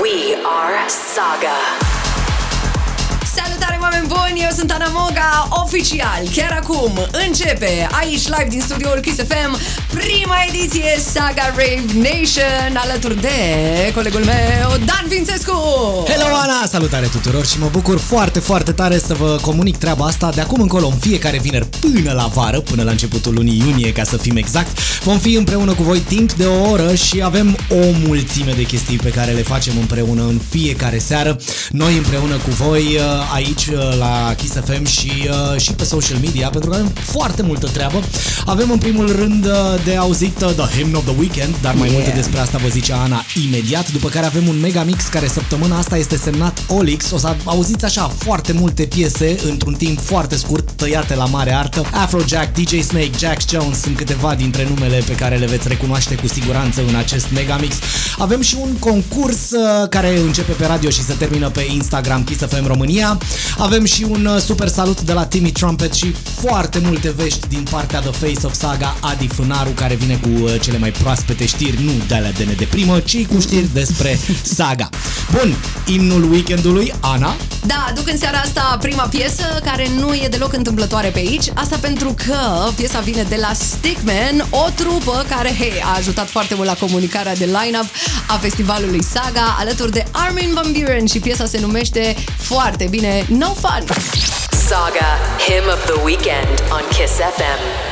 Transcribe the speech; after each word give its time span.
We 0.00 0.34
are 0.36 0.88
Saga. 0.88 1.91
Salutare 3.36 3.78
oameni 3.80 4.06
buni, 4.06 4.42
eu 4.42 4.50
sunt 4.56 4.70
Ana 4.70 4.90
Moga, 4.92 5.48
oficial, 5.64 6.22
chiar 6.34 6.58
acum 6.62 6.92
începe 7.26 7.88
aici 8.00 8.26
live 8.26 8.46
din 8.48 8.60
studioul 8.60 9.00
Kiss 9.00 9.16
FM 9.16 9.58
prima 9.88 10.36
ediție 10.48 10.98
Saga 11.12 11.46
Rave 11.46 11.84
Nation 11.94 12.76
alături 12.76 13.20
de 13.20 13.30
colegul 13.94 14.24
meu 14.24 14.68
Dan 14.84 15.04
Vințescu 15.08 15.52
Hello 16.08 16.34
Ana, 16.42 16.66
salutare 16.66 17.06
tuturor 17.06 17.46
și 17.46 17.58
mă 17.58 17.68
bucur 17.72 17.98
foarte, 17.98 18.38
foarte 18.38 18.72
tare 18.72 18.98
să 18.98 19.14
vă 19.14 19.38
comunic 19.42 19.76
treaba 19.76 20.04
asta 20.04 20.30
de 20.34 20.40
acum 20.40 20.60
încolo 20.60 20.86
în 20.86 20.96
fiecare 20.96 21.38
vineri 21.38 21.66
până 21.66 22.12
la 22.12 22.26
vară, 22.26 22.60
până 22.60 22.82
la 22.82 22.90
începutul 22.90 23.34
lunii 23.34 23.62
iunie 23.66 23.92
ca 23.92 24.04
să 24.04 24.16
fim 24.16 24.36
exact. 24.36 24.78
Vom 25.02 25.18
fi 25.18 25.34
împreună 25.34 25.72
cu 25.72 25.82
voi 25.82 25.98
timp 25.98 26.32
de 26.32 26.44
o 26.44 26.70
oră 26.70 26.94
și 26.94 27.22
avem 27.22 27.56
o 27.70 28.06
mulțime 28.06 28.52
de 28.52 28.62
chestii 28.62 28.96
pe 28.96 29.10
care 29.10 29.32
le 29.32 29.42
facem 29.42 29.72
împreună 29.78 30.22
în 30.22 30.40
fiecare 30.50 30.98
seară. 30.98 31.36
Noi 31.70 31.96
împreună 31.96 32.34
cu 32.34 32.50
voi 32.50 32.82
uh, 32.82 33.21
aici 33.32 33.66
uh, 33.66 33.96
la 33.98 34.34
Kiss 34.36 34.52
FM 34.64 34.84
și, 34.84 35.28
uh, 35.28 35.60
și 35.60 35.72
pe 35.72 35.84
social 35.84 36.18
media 36.18 36.48
pentru 36.48 36.70
că 36.70 36.76
avem 36.76 36.92
foarte 36.94 37.42
multă 37.42 37.66
treabă. 37.66 38.02
Avem 38.46 38.70
în 38.70 38.78
primul 38.78 39.16
rând 39.16 39.46
de 39.84 39.96
auzit 39.96 40.34
The 40.34 40.78
Hymn 40.78 40.94
of 40.94 41.04
the 41.04 41.14
Weekend, 41.18 41.54
dar 41.62 41.74
mai 41.74 41.88
yeah. 41.88 42.00
multe 42.00 42.16
despre 42.16 42.40
asta 42.40 42.58
vă 42.58 42.68
zice 42.68 42.92
Ana 42.92 43.24
imediat, 43.44 43.92
după 43.92 44.08
care 44.08 44.26
avem 44.26 44.48
un 44.48 44.60
mega 44.60 44.82
mix 44.82 45.04
care 45.04 45.28
săptămâna 45.28 45.78
asta 45.78 45.96
este 45.96 46.16
semnat 46.16 46.62
Olix. 46.68 47.10
O 47.10 47.18
să 47.18 47.36
auziți 47.44 47.84
așa 47.84 48.12
foarte 48.18 48.52
multe 48.52 48.82
piese 48.82 49.36
într-un 49.44 49.74
timp 49.74 50.00
foarte 50.00 50.36
scurt, 50.36 50.70
tăiate 50.70 51.14
la 51.14 51.24
mare 51.24 51.54
artă. 51.54 51.86
Afrojack, 51.92 52.58
DJ 52.58 52.80
Snake, 52.80 53.10
Jack 53.18 53.48
Jones 53.50 53.80
sunt 53.80 53.96
câteva 53.96 54.34
dintre 54.34 54.68
numele 54.68 55.02
pe 55.06 55.14
care 55.14 55.36
le 55.36 55.46
veți 55.46 55.68
recunoaște 55.68 56.14
cu 56.14 56.26
siguranță 56.26 56.82
în 56.88 56.94
acest 56.94 57.26
mega 57.34 57.56
mix. 57.60 57.74
Avem 58.18 58.40
și 58.40 58.56
un 58.60 58.72
concurs 58.78 59.50
care 59.88 60.18
începe 60.18 60.52
pe 60.52 60.66
radio 60.66 60.90
și 60.90 61.02
se 61.02 61.14
termină 61.18 61.48
pe 61.48 61.66
Instagram 61.70 62.24
Kiss 62.24 62.40
FM 62.40 62.66
România. 62.66 63.11
Avem 63.58 63.84
și 63.84 64.06
un 64.08 64.24
uh, 64.24 64.40
super 64.40 64.68
salut 64.68 65.00
de 65.00 65.12
la 65.12 65.24
Timmy 65.26 65.50
Trumpet 65.50 65.92
și 65.92 66.14
foarte 66.40 66.78
multe 66.84 67.10
vești 67.16 67.48
din 67.48 67.66
partea 67.70 68.00
The 68.00 68.10
Face 68.10 68.46
of 68.46 68.54
Saga, 68.54 68.96
Adi 69.00 69.26
Fânaru, 69.26 69.70
care 69.70 69.94
vine 69.94 70.14
cu 70.14 70.28
uh, 70.42 70.60
cele 70.60 70.78
mai 70.78 70.90
proaspete 70.90 71.46
știri, 71.46 71.82
nu 71.82 71.92
de 72.08 72.14
alea 72.14 72.32
de 72.32 72.44
nedeprimă, 72.44 72.98
ci 72.98 73.26
cu 73.26 73.40
știri 73.40 73.68
despre 73.72 74.18
Saga. 74.56 74.88
Bun, 75.30 75.54
imnul 75.86 76.30
weekendului, 76.32 76.92
Ana? 77.00 77.36
Da, 77.66 77.86
aduc 77.88 78.08
în 78.08 78.18
seara 78.18 78.38
asta 78.38 78.76
prima 78.80 79.02
piesă 79.02 79.60
care 79.64 79.88
nu 79.98 80.14
e 80.14 80.28
deloc 80.30 80.52
întâmplătoare 80.52 81.08
pe 81.08 81.18
aici. 81.18 81.46
Asta 81.54 81.78
pentru 81.80 82.14
că 82.26 82.68
piesa 82.76 83.00
vine 83.00 83.22
de 83.28 83.36
la 83.40 83.52
Stickman, 83.52 84.46
o 84.50 84.68
trupă 84.74 85.24
care, 85.28 85.54
hei, 85.58 85.82
a 85.84 85.96
ajutat 85.96 86.28
foarte 86.28 86.54
mult 86.54 86.68
la 86.68 86.74
comunicarea 86.74 87.36
de 87.36 87.44
line-up 87.44 87.86
a 88.28 88.36
festivalului 88.36 89.02
Saga, 89.02 89.56
alături 89.58 89.92
de 89.92 90.04
Armin 90.10 90.50
Van 90.54 90.72
Buren 90.72 91.06
și 91.06 91.18
piesa 91.18 91.46
se 91.46 91.60
numește 91.60 92.14
foarte 92.36 92.86
bine 92.90 93.01
No 93.02 93.52
Fun. 93.52 93.82
Saga, 94.52 95.18
Hymn 95.40 95.68
of 95.68 95.84
the 95.88 96.00
Weekend 96.04 96.60
on 96.70 96.88
Kiss 96.90 97.20
FM. 97.20 97.91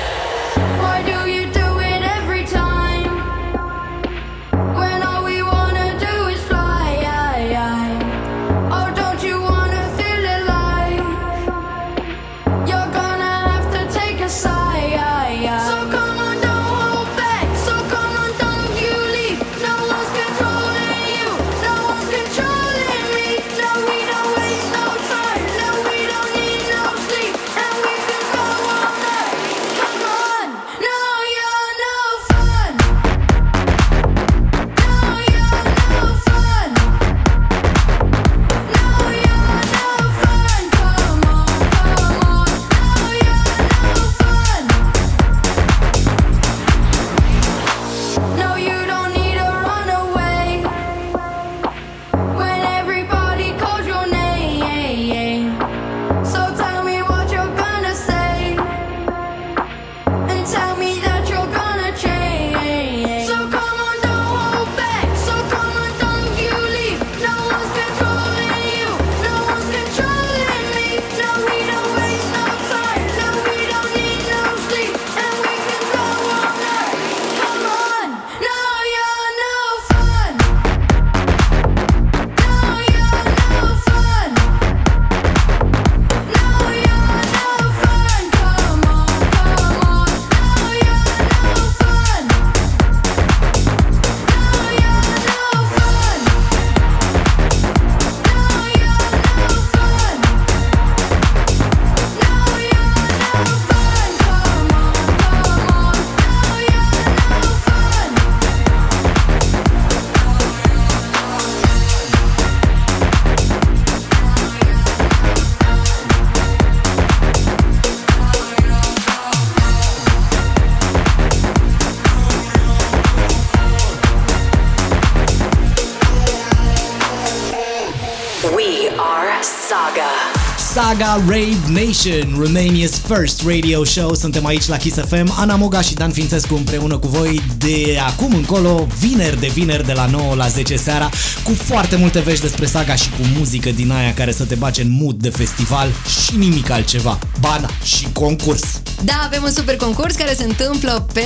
Saga 131.00 131.24
Rave 131.26 131.68
Nation, 131.68 132.36
Romania's 132.38 132.98
first 133.06 133.42
radio 133.46 133.84
show. 133.84 134.14
Suntem 134.14 134.46
aici 134.46 134.66
la 134.66 134.76
Kiss 134.76 134.96
FM, 135.08 135.32
Ana 135.36 135.56
Moga 135.56 135.80
și 135.80 135.94
Dan 135.94 136.10
Fințescu 136.10 136.54
împreună 136.54 136.98
cu 136.98 137.06
voi 137.06 137.42
de 137.58 137.98
acum 138.06 138.34
încolo, 138.34 138.86
vineri 138.98 139.40
de 139.40 139.46
vineri 139.46 139.86
de 139.86 139.92
la 139.92 140.06
9 140.06 140.34
la 140.34 140.48
10 140.48 140.76
seara, 140.76 141.08
cu 141.44 141.54
foarte 141.54 141.96
multe 141.96 142.18
vești 142.18 142.40
despre 142.40 142.66
Saga 142.66 142.94
și 142.94 143.08
cu 143.08 143.26
muzică 143.38 143.70
din 143.70 143.90
aia 143.90 144.14
care 144.14 144.32
să 144.32 144.44
te 144.44 144.54
bage 144.54 144.82
în 144.82 144.90
mood 144.90 145.14
de 145.14 145.28
festival 145.28 145.88
și 146.24 146.36
nimic 146.36 146.70
altceva. 146.70 147.18
Bana 147.40 147.70
și 147.84 148.08
concurs. 148.12 148.62
Da, 149.04 149.22
avem 149.24 149.42
un 149.42 149.52
super 149.52 149.76
concurs 149.76 150.14
care 150.14 150.34
se 150.34 150.44
întâmplă 150.44 151.06
pe 151.12 151.24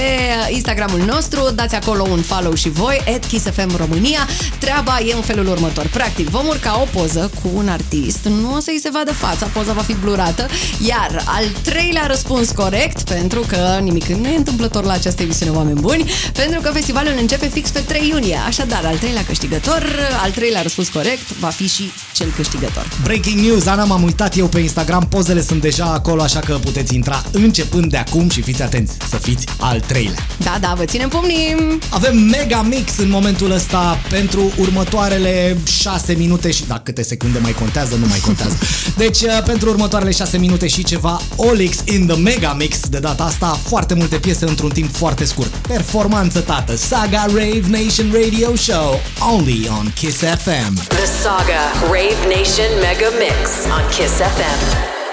Instagramul 0.51 1.01
nostru. 1.01 1.51
Dați 1.55 1.75
acolo 1.75 2.07
un 2.11 2.21
follow 2.21 2.55
și 2.55 2.69
voi, 2.69 3.21
@kissfm 3.29 3.77
România. 3.77 4.29
Treaba 4.59 4.99
e 5.07 5.15
în 5.15 5.23
felul 5.23 5.47
următor. 5.47 5.87
Practic, 5.87 6.29
vom 6.29 6.47
urca 6.47 6.81
o 6.81 6.99
poză 6.99 7.31
cu 7.43 7.51
un 7.55 7.69
artist, 7.69 8.25
nu 8.25 8.55
o 8.55 8.61
să-i 8.61 8.81
se 8.83 8.91
vadă 8.93 9.13
fața, 9.13 9.47
poza 9.47 9.73
va 9.75 9.83
fi 9.83 9.95
blurată, 9.95 10.47
iar 10.87 11.23
al 11.25 11.45
treilea 11.63 12.07
răspuns 12.07 12.51
corect, 12.51 13.03
pentru 13.03 13.41
că 13.41 13.79
nimic 13.83 14.07
nu 14.07 14.29
e 14.29 14.37
întâmplător 14.37 14.85
la 14.85 14.93
această 14.93 15.23
emisiune, 15.23 15.57
oameni 15.57 15.81
buni, 15.81 16.11
pentru 16.33 16.61
că 16.61 16.71
festivalul 16.71 17.15
începe 17.21 17.49
fix 17.53 17.71
pe 17.71 17.79
3 17.79 18.09
iunie. 18.09 18.39
Așadar, 18.47 18.85
al 18.85 18.97
treilea 18.97 19.25
câștigător, 19.25 19.85
al 20.23 20.31
treilea 20.31 20.63
răspuns 20.63 20.89
corect, 20.89 21.39
va 21.41 21.49
fi 21.49 21.69
și 21.69 21.91
cel 22.15 22.33
câștigător. 22.37 22.87
Breaking 23.03 23.41
news, 23.41 23.67
Ana, 23.67 23.85
m-am 23.85 24.03
uitat 24.03 24.37
eu 24.37 24.47
pe 24.47 24.59
Instagram, 24.59 25.07
pozele 25.09 25.43
sunt 25.43 25.61
deja 25.61 25.85
acolo, 25.85 26.23
așa 26.23 26.41
că 26.41 26.59
puteți 26.63 26.95
intra 26.95 27.23
începând 27.33 27.91
de 27.91 27.97
acum 27.97 28.29
și 28.29 28.43
fiți 28.43 28.63
atenți 28.63 28.97
să 29.09 29.17
fiți 29.17 29.47
al 29.59 29.81
treilea. 29.81 30.27
Da, 30.43 30.57
da, 30.61 30.75
vă 30.77 30.85
ținem 30.85 31.09
pumnim! 31.09 31.81
Avem 31.91 32.17
mega 32.17 32.63
mix 32.63 32.99
în 32.99 33.11
momentul 33.11 33.51
ăsta 33.51 33.99
pentru 34.09 34.53
următoarele 34.59 35.57
6 35.67 36.13
minute 36.13 36.51
și 36.51 36.67
dacă 36.67 36.83
câte 36.85 37.03
secunde 37.03 37.39
mai 37.39 37.53
contează, 37.53 37.97
nu 37.97 38.07
mai 38.07 38.19
contează. 38.19 38.59
Deci 39.03 39.21
uh, 39.21 39.43
pentru 39.65 39.83
următoarele 39.83 40.25
6 40.25 40.39
minute 40.39 40.67
și 40.67 40.85
ceva 40.85 41.21
Olix 41.37 41.77
in 41.85 42.07
the 42.07 42.17
Mega 42.17 42.53
Mix. 42.53 42.89
De 42.89 42.99
data 42.99 43.25
asta, 43.25 43.47
foarte 43.47 43.95
multe 43.95 44.17
piese 44.17 44.45
într-un 44.45 44.71
timp 44.71 44.95
foarte 44.95 45.25
scurt. 45.25 45.55
Performanță, 45.55 46.41
tată! 46.41 46.77
Saga 46.77 47.25
Rave 47.27 47.63
Nation 47.69 48.13
Radio 48.13 48.55
Show, 48.55 49.01
only 49.33 49.69
on 49.79 49.93
Kiss 49.95 50.17
FM. 50.17 50.75
The 50.75 51.07
Saga 51.23 51.63
Rave 51.83 52.21
Nation 52.37 52.71
Mega 52.81 53.11
Mix 53.19 53.51
on 53.77 53.89
Kiss 53.97 54.13
FM. 54.13 55.04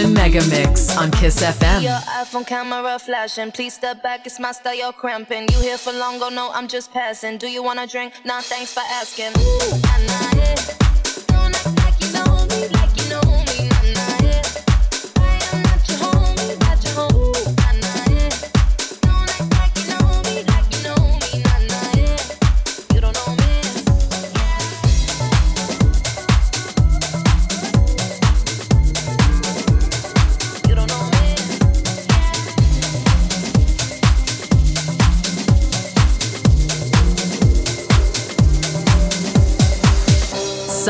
Nation 0.00 0.14
Mega 0.14 0.46
Mix 0.46 0.96
on 0.96 1.10
Kiss 1.10 1.42
FM. 1.42 1.82
Your 1.82 1.92
iPhone 1.92 2.46
camera 2.46 2.98
flashing. 2.98 3.52
Please 3.52 3.74
step 3.74 4.02
back, 4.02 4.24
it's 4.24 4.40
my 4.40 4.52
style, 4.52 4.74
you're 4.74 4.92
cramping. 4.92 5.46
You 5.50 5.60
here 5.60 5.76
for 5.76 5.92
long, 5.92 6.22
oh 6.22 6.30
no, 6.30 6.50
I'm 6.52 6.68
just 6.68 6.90
passing. 6.90 7.36
Do 7.36 7.46
you 7.46 7.62
wanna 7.62 7.86
drink? 7.86 8.14
Nah, 8.24 8.40
thanks 8.40 8.72
for 8.72 8.80
asking. 8.80 9.32
Ooh, 9.38 9.80
nah, 9.82 9.98
nah, 10.06 10.42
yeah. 10.42 10.79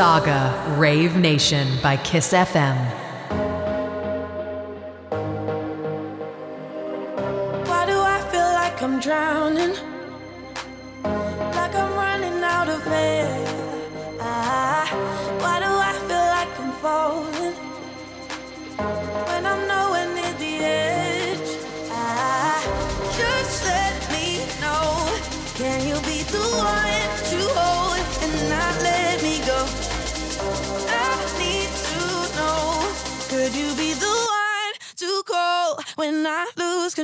Saga 0.01 0.75
Rave 0.79 1.15
Nation 1.15 1.77
by 1.83 1.95
Kiss 1.95 2.33
FM. 2.33 3.10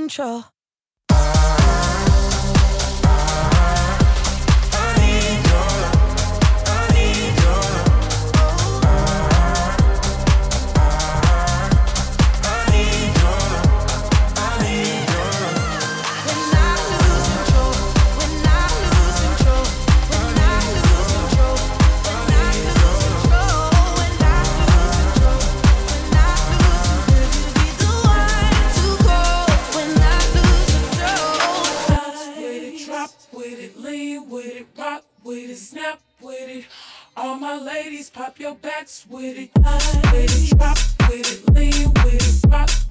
control. 0.08 0.57
All 37.28 37.36
my 37.36 37.58
ladies, 37.58 38.10
pop 38.10 38.40
your 38.40 38.56
backs 38.56 39.06
with 39.10 39.38
it. 39.38 39.54
Drop 39.54 40.78
with 41.10 41.46
it, 41.46 41.54
lean 41.54 41.92
with 42.06 42.46
it, 42.46 42.50
rock 42.50 42.87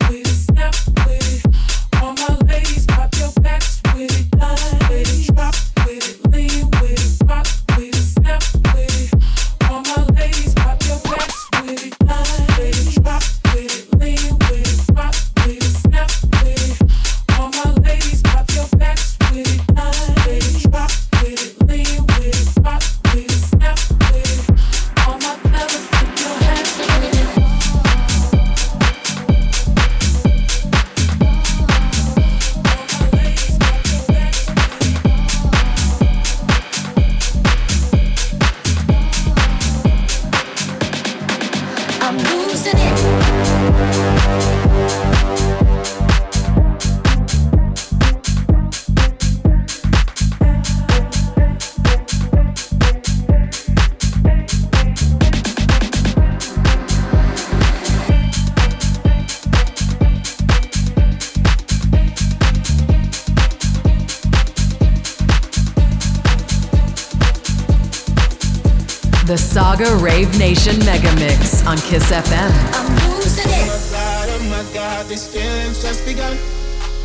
Saga 69.76 69.94
Rave 69.96 70.38
Nation 70.38 70.78
Mega 70.86 71.14
Mix 71.16 71.66
on 71.66 71.76
Kiss 71.76 72.10
FM. 72.10 72.50
I'm 72.72 73.12
losing 73.12 73.44
it. 73.44 73.68
Oh 73.68 73.68
my 73.68 73.92
god, 73.92 74.28
oh 74.30 74.42
my 74.48 74.72
god, 74.72 75.06
these 75.06 75.28
feelings 75.28 75.82
just 75.82 76.02
begun. 76.06 76.34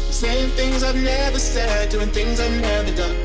Saying 0.09 0.51
things 0.51 0.81
I've 0.81 0.95
never 0.95 1.37
said, 1.37 1.89
doing 1.89 2.07
things 2.11 2.39
I've 2.39 2.61
never 2.61 2.95
done. 2.95 3.17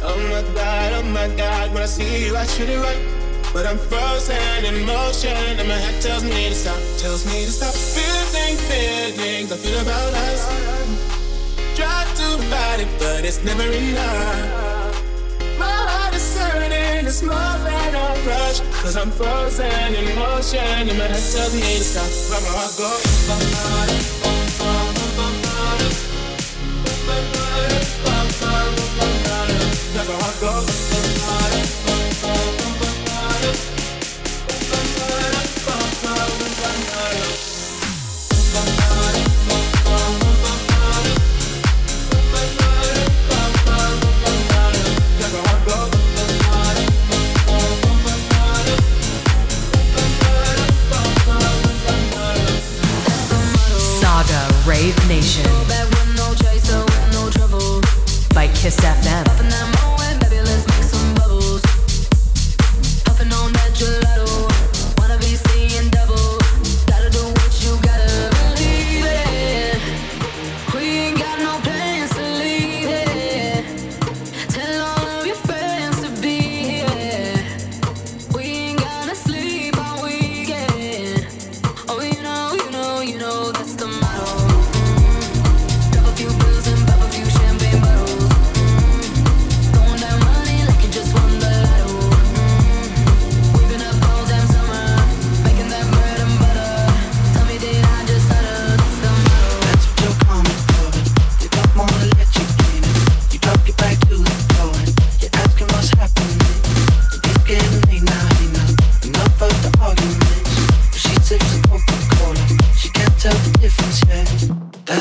Oh 0.00 0.16
my 0.32 0.40
god, 0.54 0.92
oh 0.94 1.02
my 1.02 1.28
god, 1.36 1.74
when 1.74 1.82
I 1.82 1.86
see 1.86 2.24
you, 2.24 2.34
I 2.34 2.46
should 2.46 2.70
it 2.70 2.78
right. 2.78 3.52
But 3.52 3.66
I'm 3.66 3.76
frozen 3.76 4.64
in 4.64 4.86
motion, 4.86 5.51
rush 18.52 18.82
Cause 18.82 18.96
I'm 18.96 19.10
frozen 19.10 19.94
in 19.94 20.16
motion 20.16 20.58
And 20.60 20.98
my 20.98 21.04
head 21.04 21.32
tells 21.32 21.54
me 21.54 21.60
to 21.60 21.84
stop 21.84 22.10
Where 22.30 22.40
my 22.40 22.48
heart 22.48 22.76
goes 22.76 23.02
That's 29.94 30.08
my 30.08 30.14
heart 30.14 30.40
goes 30.40 31.11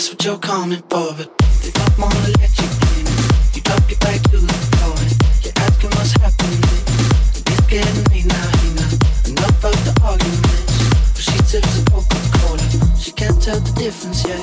what 0.09 0.23
you're 0.25 0.37
coming 0.39 0.81
for, 0.89 1.13
but 1.13 1.37
they 1.61 1.69
don't 1.71 1.97
wanna 1.99 2.15
let 2.39 2.51
you 2.57 2.67
in. 2.97 3.05
You 3.53 3.61
drop 3.61 3.89
your 3.89 3.99
back 3.99 4.21
to 4.31 4.37
the 4.37 4.53
floor 4.71 4.95
you're 5.43 5.53
asking 5.57 5.89
what's 5.91 6.13
happening. 6.13 6.63
It's 7.45 7.61
getting 7.67 8.03
late 8.05 8.25
now, 8.25 8.47
hey 8.57 8.73
now. 8.73 9.29
Enough 9.29 9.65
of 9.65 9.77
the 9.85 9.93
arguments. 10.03 11.13
But 11.13 11.21
she 11.21 11.37
tips 11.49 11.79
a 11.79 11.85
Coca-Cola. 11.91 12.97
She 12.97 13.11
can't 13.11 13.39
tell 13.41 13.59
the 13.59 13.73
difference 13.79 14.25
yet. 14.25 14.41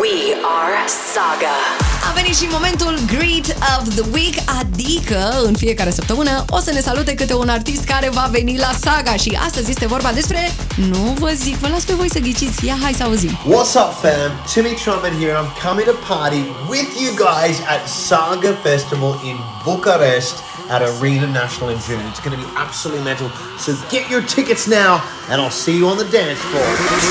We 0.00 0.34
are 0.42 0.88
Saga. 0.88 1.89
A 2.20 2.22
venit 2.22 2.38
și 2.38 2.48
momentul 2.50 2.98
Greet 3.06 3.46
of 3.46 3.94
the 3.94 4.04
Week, 4.12 4.34
adică 4.60 5.40
în 5.42 5.54
fiecare 5.54 5.90
săptămână 5.90 6.44
o 6.50 6.58
să 6.58 6.70
ne 6.72 6.80
salute 6.80 7.14
câte 7.14 7.34
un 7.34 7.48
artist 7.48 7.84
care 7.84 8.08
va 8.12 8.28
veni 8.30 8.58
la 8.58 8.70
saga 8.80 9.14
și 9.16 9.38
astăzi 9.46 9.70
este 9.70 9.86
vorba 9.86 10.10
despre... 10.12 10.54
Nu 10.76 11.16
vă 11.18 11.30
zic, 11.34 11.56
vă 11.56 11.68
las 11.68 11.82
pe 11.84 11.92
voi 11.92 12.10
să 12.10 12.18
ghiciți. 12.18 12.66
Ia, 12.66 12.76
hai 12.82 12.92
să 12.92 13.02
auzim. 13.02 13.30
What's 13.30 13.74
up, 13.82 13.90
fam? 14.02 14.30
Timmy 14.52 14.74
Trumpet 14.82 15.12
here, 15.20 15.32
and 15.34 15.46
I'm 15.46 15.52
coming 15.66 15.86
to 15.90 15.96
party 16.14 16.42
with 16.68 16.88
you 17.02 17.10
guys 17.28 17.56
at 17.74 17.82
Saga 18.06 18.52
Festival 18.62 19.12
in 19.30 19.36
Bucharest 19.64 20.36
at 20.74 20.80
Arena 20.90 21.28
National 21.42 21.68
in 21.74 21.78
June. 21.86 22.04
It's 22.10 22.22
going 22.24 22.36
to 22.38 22.42
be 22.44 22.50
absolutely 22.64 23.04
mental. 23.10 23.28
So 23.64 23.70
get 23.94 24.04
your 24.12 24.22
tickets 24.34 24.64
now, 24.82 24.92
and 25.30 25.36
I'll 25.42 25.58
see 25.64 25.76
you 25.80 25.86
on 25.92 25.96
the 26.02 26.08
dance 26.18 26.40
floor. 26.48 26.68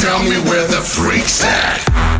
Tell 0.07 0.21
me 0.31 0.37
where 0.49 0.65
the 0.75 0.81
freaks 0.95 1.37
at. 1.61 2.18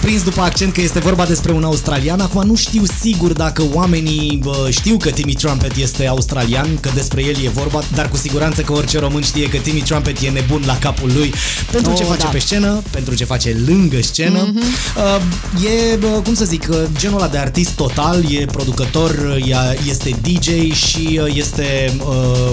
Saga. 0.00 0.06
V-ați 0.06 0.06
prins 0.06 0.22
după 0.22 0.40
accent 0.40 0.72
că 0.72 0.80
este 0.80 0.98
vorba 0.98 1.24
despre 1.24 1.52
un 1.52 1.64
australian. 1.64 2.20
Acum 2.20 2.46
nu 2.46 2.54
știu 2.54 2.82
sigur 3.00 3.32
dacă 3.32 3.62
oamenii 3.72 4.38
bă, 4.42 4.66
știu 4.70 4.96
că 4.96 5.10
Timmy 5.10 5.32
Trumpet 5.32 5.76
este 5.76 6.06
australian, 6.06 6.78
că 6.80 6.90
despre 6.94 7.22
el 7.24 7.34
e 7.44 7.48
vorba, 7.48 7.82
dar 7.94 8.08
cu 8.08 8.16
siguranță 8.16 8.60
că 8.60 8.72
orice 8.72 8.98
român 8.98 9.22
știe 9.22 9.48
că 9.48 9.56
Timmy 9.56 9.80
Trumpet 9.80 10.20
e 10.22 10.28
nebun 10.28 10.62
la 10.66 10.78
capul 10.78 11.10
lui 11.14 11.34
pentru 11.70 11.90
Oh, 11.90 11.96
ce 11.98 12.04
face 12.04 12.22
da. 12.22 12.28
pe 12.28 12.38
scenă, 12.38 12.82
pentru 12.90 13.14
ce 13.14 13.24
face 13.24 13.56
lângă 13.66 13.96
scenă. 14.02 14.52
Uh, 14.96 15.64
e, 15.92 15.96
bă, 15.96 16.06
cum 16.06 16.34
să 16.34 16.44
zic, 16.44 16.66
uh, 16.70 16.76
genul 16.98 17.18
ăla 17.18 17.28
de 17.28 17.38
artist 17.38 17.70
total, 17.70 18.24
e 18.32 18.44
producător, 18.44 19.10
uh, 19.10 19.48
ea- 19.48 19.88
este 19.88 20.16
DJ 20.22 20.72
și 20.74 21.20
uh, 21.24 21.34
este 21.36 21.92
uh, 22.08 22.50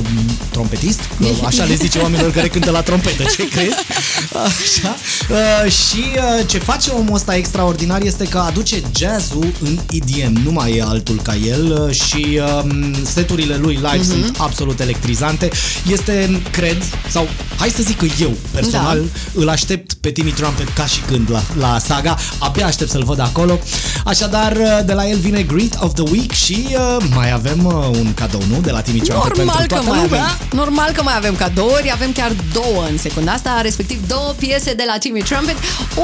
trompetist. 0.52 1.00
Uh, 1.20 1.28
Așa 1.46 1.64
le 1.64 1.76
zice 1.76 2.00
oamenilor 2.00 2.32
care 2.32 2.48
cântă 2.48 2.72
la 2.72 2.82
trompetă, 2.82 3.24
ce 3.24 3.48
crezi? 3.48 3.76
Așa. 4.48 4.96
Uh, 5.30 5.72
și 5.72 6.04
uh, 6.16 6.46
ce 6.48 6.58
face 6.58 6.90
omul 6.92 7.16
ăsta 7.16 7.36
extraordinar 7.38 8.02
este 8.02 8.24
că 8.28 8.38
aduce 8.38 8.82
jazzul 8.98 9.48
în 9.62 9.80
EDM, 9.92 10.42
nu 10.44 10.52
mai 10.52 10.76
e 10.76 10.82
altul 10.84 11.20
ca 11.24 11.36
el 11.36 11.86
uh, 11.88 11.96
și 11.96 12.40
um, 12.64 12.94
seturile 13.06 13.56
lui 13.56 13.74
live 13.74 13.96
Mhm. 13.98 14.04
sunt 14.06 14.36
absolut 14.40 14.80
electrizante. 14.80 15.50
Este, 15.92 16.42
cred, 16.52 16.78
sau 17.10 17.28
hai 17.58 17.70
să 17.70 17.82
zic 17.84 17.98
că 17.98 18.06
eu 18.22 18.32
personal 18.52 18.98
Da. 19.00 19.42
îl 19.42 19.50
aștept 19.50 19.94
pe 19.94 20.10
Timmy 20.12 20.32
Trumpet 20.32 20.68
ca 20.74 20.86
și 20.86 21.00
când 21.08 21.32
la, 21.32 21.42
la 21.60 21.80
saga, 21.80 22.18
abia 22.38 22.66
aștept 22.66 22.90
să-l 22.90 23.04
văd 23.04 23.20
acolo. 23.20 23.60
Așadar, 24.06 24.52
uh, 24.56 24.80
de 24.86 24.94
la 24.94 25.08
el 25.08 25.18
vine 25.18 25.42
Greet 25.42 25.76
of 25.80 25.94
the 25.94 26.04
Week 26.12 26.32
și 26.32 26.68
uh, 26.70 27.06
mai 27.16 27.32
avem 27.32 27.66
uh, 27.66 27.74
un 28.00 28.14
cadou, 28.14 28.42
nu? 28.50 28.60
De 28.62 28.72
la 28.72 28.82
Timmy 28.82 29.00
Trumpet 29.00 29.36
Normal 29.38 29.56
pentru 29.56 29.68
că, 29.68 29.74
toată 29.74 29.90
mai 29.90 30.04
lumea. 30.04 30.24
avem, 30.24 30.38
normal 30.60 30.92
că 30.92 31.02
mai 31.04 31.14
avem 31.18 31.36
cadouri, 31.36 31.92
avem 31.94 32.12
chiar 32.12 32.32
două 32.54 32.86
în 32.92 32.98
secunda 32.98 33.32
asta, 33.32 33.60
respectiv 33.62 34.08
două 34.08 34.34
piese 34.38 34.74
de 34.74 34.84
la 34.88 34.98
Timmy 34.98 35.20
Trumpet, 35.22 35.56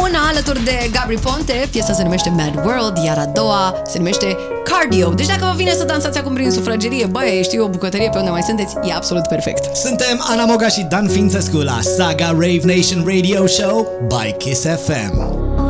una 0.01 0.19
alături 0.29 0.63
de 0.63 0.89
Gabri 0.91 1.17
Ponte, 1.23 1.67
piesa 1.71 1.93
se 1.93 2.03
numește 2.03 2.29
Mad 2.29 2.65
World, 2.65 2.97
iar 3.05 3.17
a 3.17 3.25
doua 3.25 3.81
se 3.85 3.97
numește 3.97 4.37
Cardio. 4.63 5.09
Deci 5.09 5.27
dacă 5.27 5.45
vă 5.45 5.53
vine 5.55 5.71
să 5.71 5.83
dansați 5.83 6.17
acum 6.17 6.33
prin 6.33 6.51
sufragerie, 6.51 7.05
băi, 7.05 7.39
știu 7.43 7.63
o 7.63 7.67
bucătărie 7.67 8.09
pe 8.09 8.17
unde 8.17 8.29
mai 8.29 8.41
sunteți, 8.41 8.75
e 8.83 8.93
absolut 8.93 9.27
perfect. 9.27 9.75
Suntem 9.75 10.23
Ana 10.29 10.45
Moga 10.45 10.67
și 10.67 10.81
Dan 10.81 11.07
Fințescu 11.07 11.57
la 11.57 11.79
Saga 11.81 12.27
Rave 12.27 12.61
Nation 12.63 13.03
Radio 13.05 13.47
Show 13.47 13.87
by 14.07 14.31
Kiss 14.37 14.65
FM. 14.85 15.62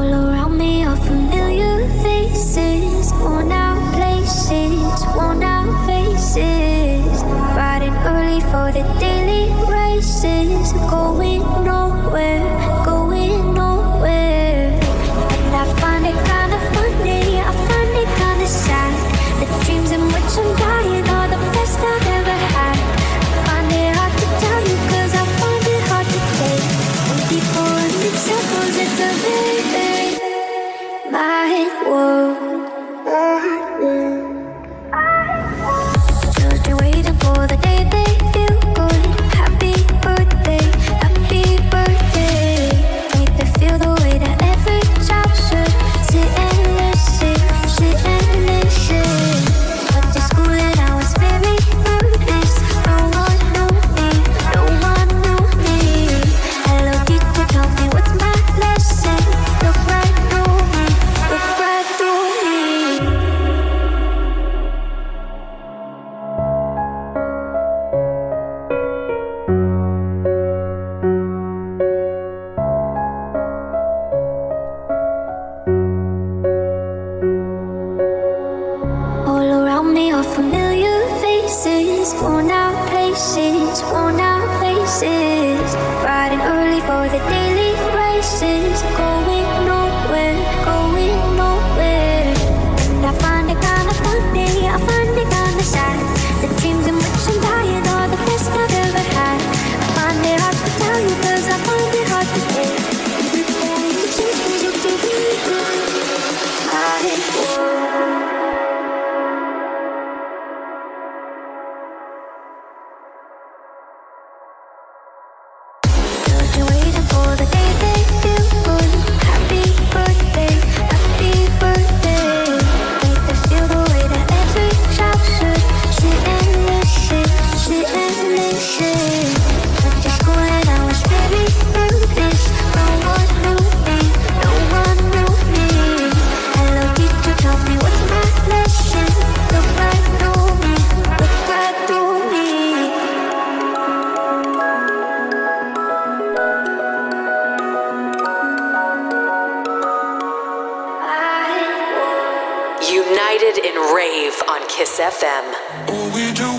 On 154.53 154.67
Kiss 154.67 154.99
FM. 154.99 156.52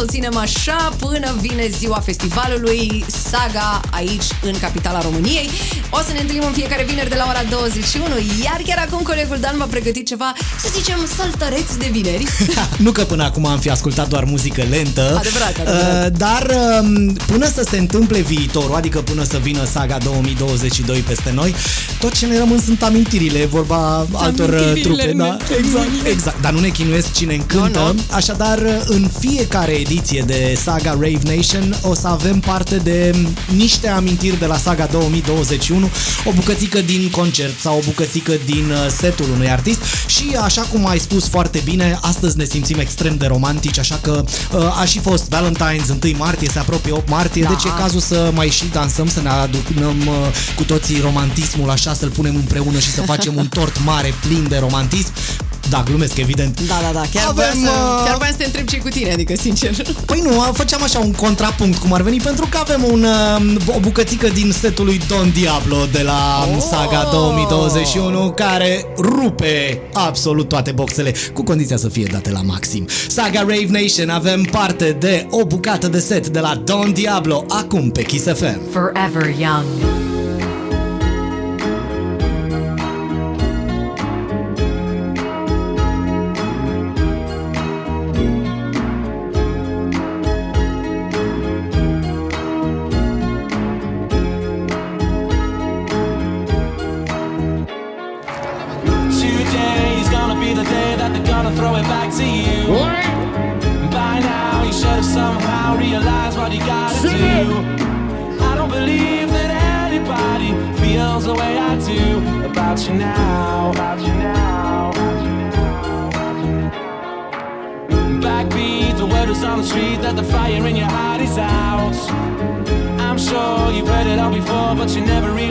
Să 0.00 0.06
o 0.06 0.12
ținem 0.12 0.36
așa, 0.36 0.92
până 0.98 1.36
vine 1.40 1.68
ziua 1.68 2.00
festivalului 2.00 3.04
Saga 3.06 3.80
aici, 3.90 4.24
în 4.42 4.58
capitala 4.58 5.00
României. 5.00 5.48
O 5.92 6.00
să 6.06 6.12
ne 6.12 6.20
întâlnim 6.20 6.44
în 6.46 6.52
fiecare 6.52 6.84
vineri 6.88 7.08
de 7.08 7.14
la 7.14 7.26
ora 7.28 7.42
21, 7.50 8.04
iar 8.44 8.60
chiar 8.66 8.86
acum 8.88 9.02
colegul 9.02 9.36
Dan 9.40 9.54
v-a 9.58 9.64
pregătit 9.64 10.06
ceva, 10.06 10.32
să 10.60 10.68
zicem, 10.76 10.98
saltăreți 11.16 11.78
de 11.78 11.88
vineri. 11.90 12.24
nu 12.84 12.90
că 12.92 13.02
până 13.04 13.24
acum 13.24 13.46
am 13.46 13.58
fi 13.58 13.70
ascultat 13.70 14.08
doar 14.08 14.24
muzică 14.24 14.62
lentă, 14.70 15.16
Adevărat, 15.18 15.58
adevărat. 15.58 16.06
uh, 16.06 16.18
dar 16.18 16.46
um, 16.82 17.12
până 17.26 17.46
să 17.46 17.66
se 17.70 17.78
întâmple 17.78 18.20
viitorul, 18.20 18.74
adică 18.74 18.98
până 19.00 19.22
să 19.24 19.38
vină 19.42 19.64
saga 19.64 19.98
2022 19.98 20.98
peste 21.00 21.30
noi, 21.34 21.54
tot 22.00 22.12
ce 22.12 22.26
ne 22.26 22.38
rămân 22.38 22.58
sunt 22.60 22.82
amintirile, 22.82 23.38
e 23.38 23.46
vorba 23.46 24.06
altor 24.12 24.48
uh, 24.48 24.60
Amintirile 24.60 25.02
trupe. 25.02 25.16
Da, 25.16 25.24
ne 25.24 25.56
exact, 25.58 26.06
exact. 26.06 26.40
Dar 26.40 26.52
nu 26.52 26.60
ne 26.60 26.68
chinuiesc 26.68 27.12
cine 27.12 27.34
încântă. 27.34 27.78
Nu, 27.78 27.92
nu. 27.92 28.00
Așadar, 28.10 28.58
uh, 28.58 28.82
în 28.84 29.10
fiecare 29.18 29.72
ediție 29.72 30.22
de 30.26 30.58
Saga 30.62 30.90
Rave 30.90 31.34
Nation 31.36 31.76
o 31.82 31.94
să 31.94 32.06
avem 32.08 32.40
parte 32.40 32.76
de 32.76 33.12
um, 33.14 33.56
niște 33.56 33.88
amintiri 33.88 34.38
de 34.38 34.46
la 34.46 34.56
Saga 34.56 34.86
2021, 34.90 35.79
o 36.24 36.32
bucățică 36.32 36.80
din 36.80 37.10
concert 37.10 37.60
sau 37.60 37.76
o 37.76 37.84
bucățică 37.84 38.32
din 38.44 38.70
uh, 38.70 38.92
setul 38.98 39.30
unui 39.34 39.50
artist 39.50 39.80
și 40.06 40.36
așa 40.42 40.62
cum 40.62 40.86
ai 40.86 40.98
spus 40.98 41.28
foarte 41.28 41.60
bine, 41.64 41.98
astăzi 42.00 42.36
ne 42.36 42.44
simțim 42.44 42.78
extrem 42.78 43.16
de 43.16 43.26
romantici, 43.26 43.78
așa 43.78 43.98
că 44.02 44.24
uh, 44.52 44.80
a 44.80 44.84
și 44.84 44.98
fost 44.98 45.34
Valentine's 45.34 45.88
1 46.02 46.16
martie, 46.16 46.48
se 46.52 46.58
apropie 46.58 46.92
8 46.92 47.08
martie, 47.08 47.42
Da. 47.42 47.48
deci 47.48 47.64
e 47.64 47.80
cazul 47.80 48.00
să 48.00 48.30
mai 48.34 48.48
și 48.48 48.64
dansăm, 48.72 49.08
să 49.08 49.20
ne 49.20 49.28
aducem 49.28 50.06
uh, 50.06 50.14
cu 50.56 50.62
toții 50.64 51.00
romantismul 51.00 51.70
așa, 51.70 51.94
să-l 51.94 52.08
punem 52.08 52.34
împreună 52.34 52.78
și 52.78 52.90
să 52.90 53.02
facem 53.02 53.36
un 53.36 53.46
tort 53.46 53.84
mare 53.84 54.14
plin 54.20 54.46
de 54.48 54.58
romantism. 54.58 55.12
Da, 55.70 55.82
glumesc, 55.84 56.16
evident. 56.16 56.60
Da, 56.60 56.74
da, 56.82 56.90
da, 56.92 57.02
chiar, 57.12 57.24
Avem, 57.28 57.34
voiam 57.34 57.58
să, 57.64 57.70
uh, 57.70 58.04
chiar 58.04 58.16
voiam 58.16 58.32
să 58.32 58.38
te 58.38 58.44
întreb 58.44 58.66
ce 58.66 58.76
cu 58.78 58.88
tine, 58.88 59.12
adică 59.12 59.34
sincer. 59.36 59.74
Păi 60.04 60.20
nu, 60.24 60.52
făceam 60.52 60.82
așa 60.82 60.98
un 60.98 61.12
contrapunct 61.12 61.78
cum 61.78 61.92
ar 61.92 62.02
veni 62.02 62.20
pentru 62.20 62.46
că 62.50 62.58
avem 62.60 62.84
un, 62.92 63.06
uh, 63.66 63.76
o 63.76 63.78
bucățică 63.80 64.28
din 64.28 64.52
setul 64.52 64.84
lui 64.84 65.00
Don 65.08 65.30
Diablo 65.32 65.76
de 65.92 66.02
la 66.02 66.48
Oh! 66.54 66.62
Saga 66.70 67.08
2021 67.12 68.30
care 68.30 68.84
rupe 68.98 69.80
absolut 69.92 70.48
toate 70.48 70.70
boxele 70.70 71.14
cu 71.32 71.42
condiția 71.42 71.76
să 71.76 71.88
fie 71.88 72.06
date 72.12 72.30
la 72.30 72.40
maxim. 72.42 72.86
Saga 73.08 73.40
Rave 73.40 73.66
Nation 73.68 74.08
avem 74.08 74.42
parte 74.42 74.96
de 74.98 75.26
o 75.30 75.44
bucată 75.44 75.88
de 75.88 75.98
set 75.98 76.28
de 76.28 76.40
la 76.40 76.54
Don 76.64 76.92
Diablo 76.92 77.44
acum 77.48 77.90
pe 77.90 78.02
Kiss 78.02 78.24
FM. 78.24 78.60
Forever 78.72 79.34
Young. 79.38 80.09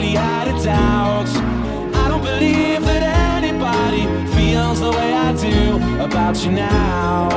Really 0.00 0.14
had 0.14 0.48
doubt. 0.64 1.28
I 1.94 2.08
don't 2.08 2.22
believe 2.22 2.82
that 2.84 3.02
anybody 3.42 4.02
feels 4.34 4.80
the 4.80 4.90
way 4.90 5.12
I 5.12 5.32
do 5.34 5.78
about 6.02 6.42
you 6.44 6.52
now. 6.52 7.28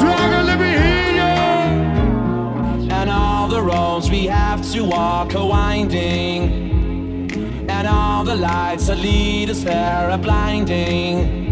Dragon, 0.00 0.46
let 0.46 0.58
me 0.58 0.70
hear 0.82 1.10
you. 1.20 1.32
And 2.90 3.10
all 3.10 3.48
the 3.48 3.62
roads 3.62 4.08
we 4.10 4.26
have 4.26 4.62
to 4.72 4.84
walk 4.84 5.34
are 5.34 5.46
winding, 5.46 6.40
and 7.68 7.86
all 7.86 8.24
the 8.24 8.36
lights 8.36 8.86
that 8.86 8.98
lead 8.98 9.50
us 9.50 9.62
there 9.62 10.10
are 10.10 10.18
blinding. 10.18 11.44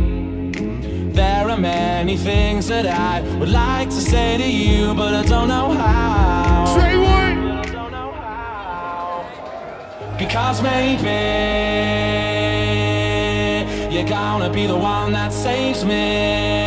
There 1.13 1.49
are 1.49 1.59
many 1.59 2.17
things 2.17 2.69
that 2.69 2.87
I 2.87 3.21
would 3.39 3.51
like 3.51 3.89
to 3.91 4.01
say 4.13 4.39
to 4.39 4.49
you, 4.51 4.95
but 4.95 5.15
I 5.15 5.23
don't 5.25 5.49
know 5.49 5.73
how. 5.73 6.46
Because 10.19 10.63
maybe 10.63 11.11
you're 13.95 14.09
gonna 14.09 14.51
be 14.51 14.67
the 14.67 14.77
one 14.77 15.13
that 15.13 15.33
saves 15.33 15.85
me. 15.85 16.66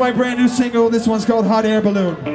My 0.00 0.10
brand 0.10 0.40
new 0.40 0.48
single. 0.48 0.88
This 0.88 1.06
one's 1.06 1.26
called 1.26 1.46
Hot 1.46 1.66
Air 1.66 1.82
Balloon. 1.82 2.29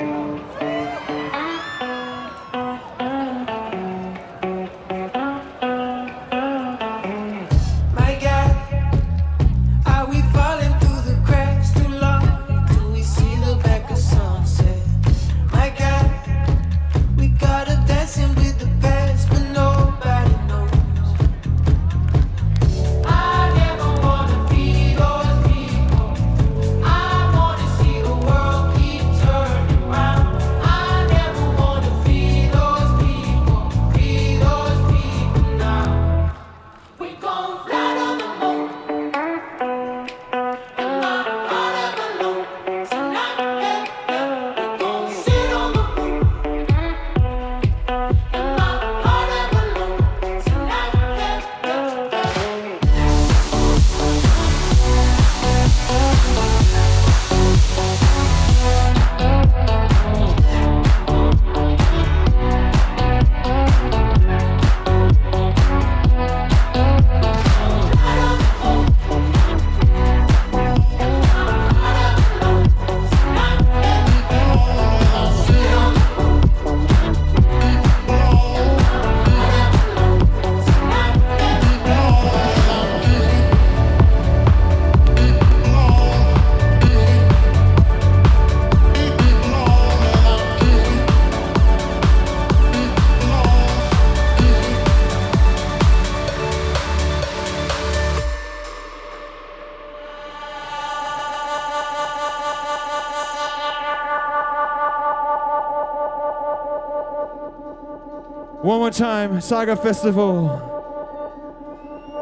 Summertime 108.95 109.41
Saga 109.41 109.75
Festival. 109.75 110.47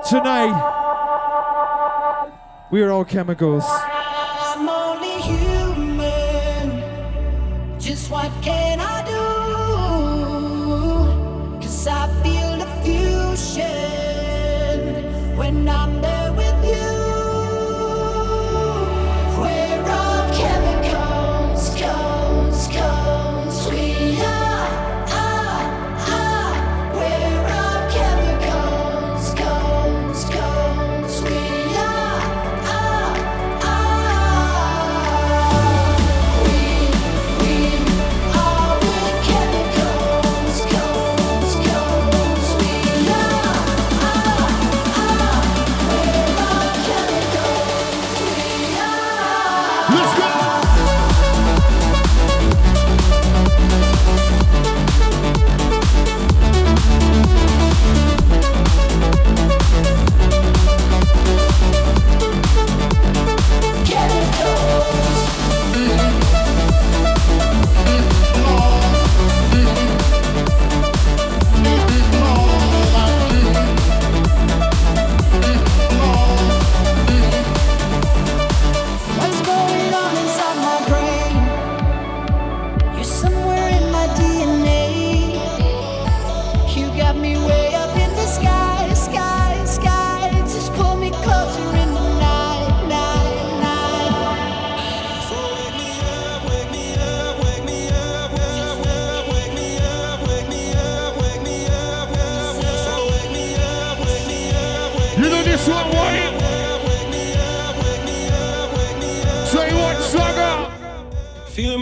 Tonight, 0.09 0.57
we 2.71 2.81
are 2.81 2.89
all 2.89 3.05
chemicals. 3.05 3.63
I'm 3.67 4.67
only 4.67 5.21
human. 5.21 6.81
Just 7.79 8.09
what 8.09 8.31
can 8.41 8.79
I 8.79 9.05
do? 9.05 9.32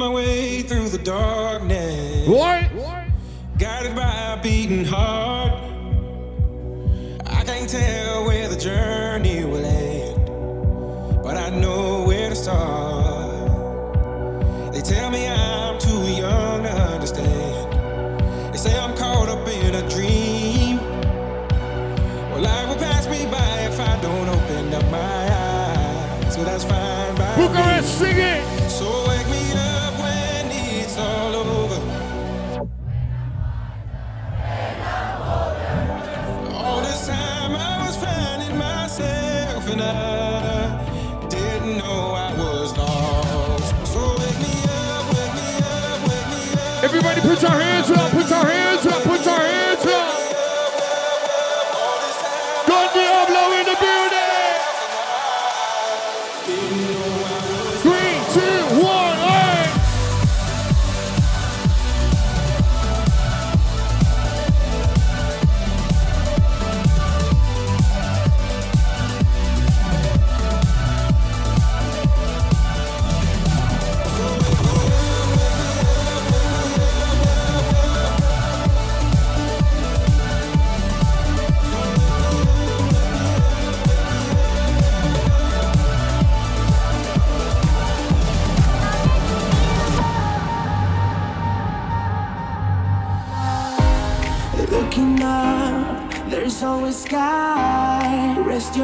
my 0.02 0.10
way 0.10 0.64
through 0.64 0.90
the 0.90 0.98
darkness. 0.98 2.28
What? 2.28 2.72
Guided 3.60 3.96
by 3.96 4.34
a 4.34 4.42
beating 4.42 4.84
heart. 4.84 5.54
I 7.28 7.44
can't 7.44 7.70
tell 7.70 8.26
where 8.26 8.48
the 8.48 8.56
journey. 8.56 9.01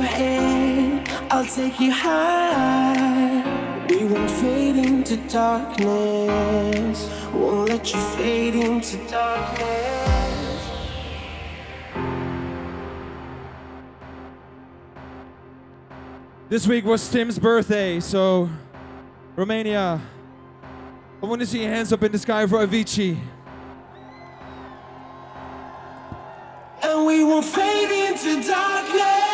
head, 0.08 1.08
I'll 1.30 1.46
take 1.46 1.80
you 1.80 1.92
high. 1.92 3.86
We 3.90 4.06
won't 4.06 4.30
fade 4.30 4.76
into 4.76 5.18
darkness, 5.30 7.10
won't 7.34 7.70
let 7.70 7.94
you 7.94 8.00
fade 8.00 8.56
into 8.56 8.98
darkness. 9.10 9.98
This 16.50 16.66
week 16.66 16.86
was 16.86 17.10
Tim's 17.10 17.38
birthday, 17.38 18.00
so 18.00 18.50
Romania, 19.36 20.02
I 21.22 21.26
want 21.26 21.42
to 21.42 21.46
see 21.46 21.62
your 21.62 21.72
hands 21.72 21.92
up 21.92 22.02
in 22.04 22.12
the 22.12 22.20
sky 22.20 22.48
for 22.48 22.66
Avicii. 22.66 23.18
And 26.84 27.06
we 27.06 27.24
will 27.24 27.42
fade 27.42 28.10
into 28.10 28.48
darkness. 28.48 29.27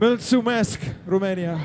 Mulțumesc, 0.00 0.80
Romania. 1.08 1.58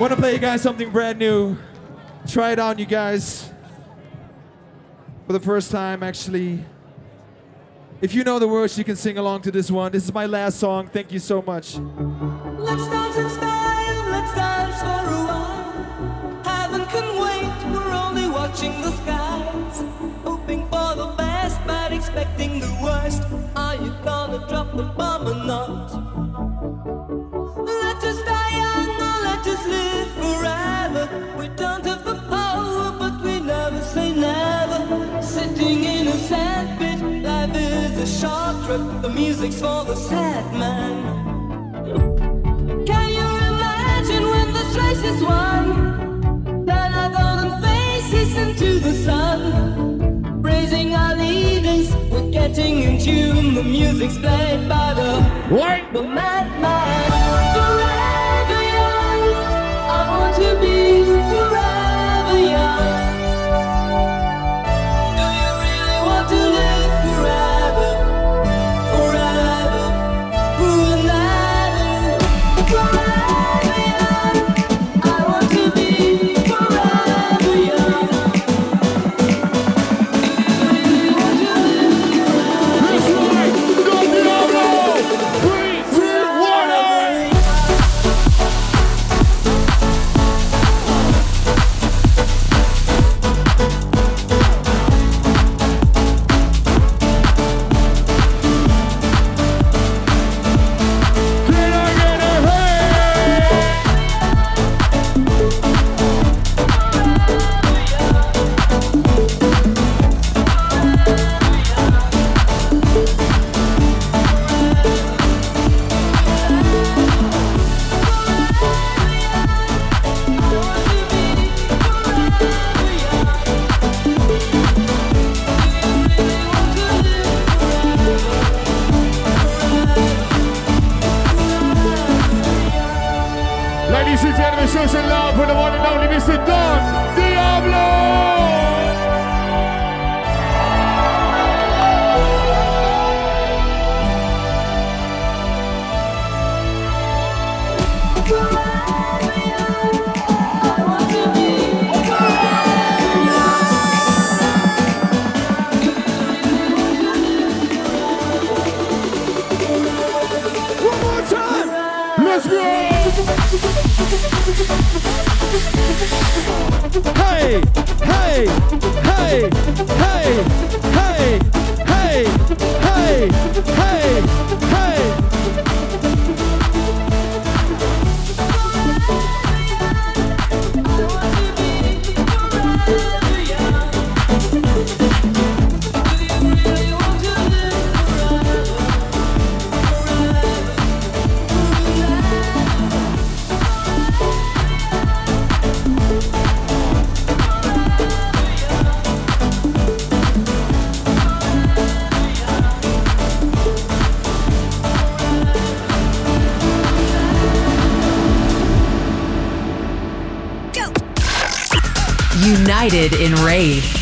Want 0.00 0.12
to 0.12 0.16
play 0.16 0.32
you 0.32 0.38
guys 0.38 0.60
something 0.62 0.90
brand 0.90 1.18
new. 1.18 1.56
Try 2.26 2.52
it 2.52 2.58
on, 2.58 2.78
you 2.78 2.86
guys. 2.86 3.50
For 5.26 5.32
the 5.32 5.40
first 5.40 5.70
time, 5.70 6.02
actually. 6.02 6.64
If 8.00 8.14
you 8.14 8.24
know 8.24 8.38
the 8.38 8.48
words, 8.48 8.76
you 8.76 8.84
can 8.84 8.96
sing 8.96 9.18
along 9.18 9.42
to 9.42 9.50
this 9.50 9.70
one. 9.70 9.92
This 9.92 10.04
is 10.04 10.12
my 10.12 10.26
last 10.26 10.58
song. 10.58 10.88
Thank 10.88 11.12
you 11.12 11.20
so 11.20 11.42
much. 11.42 11.76
Let's 11.76 12.88
dance 12.88 13.16
in 13.16 13.30
style, 13.30 14.10
let's 14.10 14.34
dance 14.34 14.80
for 14.80 15.04
a 15.14 15.24
while. 15.28 16.42
Heaven 16.44 16.86
can 16.86 17.06
wait, 17.20 17.72
we're 17.72 17.92
only 17.92 18.26
watching 18.26 18.80
the 18.80 18.90
skies. 18.90 19.19
Let 27.66 28.02
us 28.02 28.22
die 28.24 28.56
young 28.56 28.88
or 28.88 29.16
let 29.28 29.46
us 29.46 29.66
live 29.66 30.10
forever. 30.12 31.04
We 31.36 31.48
don't 31.48 31.84
have 31.84 32.02
the 32.02 32.14
power, 32.30 32.90
but 32.98 33.22
we 33.22 33.40
never 33.40 33.82
say 33.82 34.12
never. 34.14 35.22
Sitting 35.22 35.84
in 35.84 36.08
a 36.08 36.16
sandpit, 36.28 36.98
life 37.22 37.54
is 37.54 37.98
a 37.98 38.06
short 38.20 38.64
trip. 38.64 39.02
The 39.02 39.10
music's 39.10 39.60
for 39.60 39.84
the 39.84 39.96
sad 39.96 40.50
man. 40.54 40.96
Can 42.86 43.08
you 43.18 43.28
imagine 43.52 44.24
when 44.32 44.52
this 44.54 44.74
race 44.76 45.04
is 45.12 45.22
won? 45.22 45.64
Our 46.70 47.10
golden 47.10 47.52
faces 47.62 48.34
into 48.44 48.78
the 48.78 48.94
sun. 49.04 50.40
Praising 50.42 50.94
our 50.94 51.16
we're 51.16 51.49
getting 52.40 52.82
in 52.82 52.98
tune. 52.98 53.54
The 53.54 53.62
music's 53.62 54.16
played 54.16 54.66
by 54.68 54.94
the 54.94 55.22
what? 55.54 55.80
The 55.92 56.02
madman. 56.02 56.49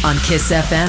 On 0.08 0.16
Kiss 0.20 0.50
FM. 0.50 0.88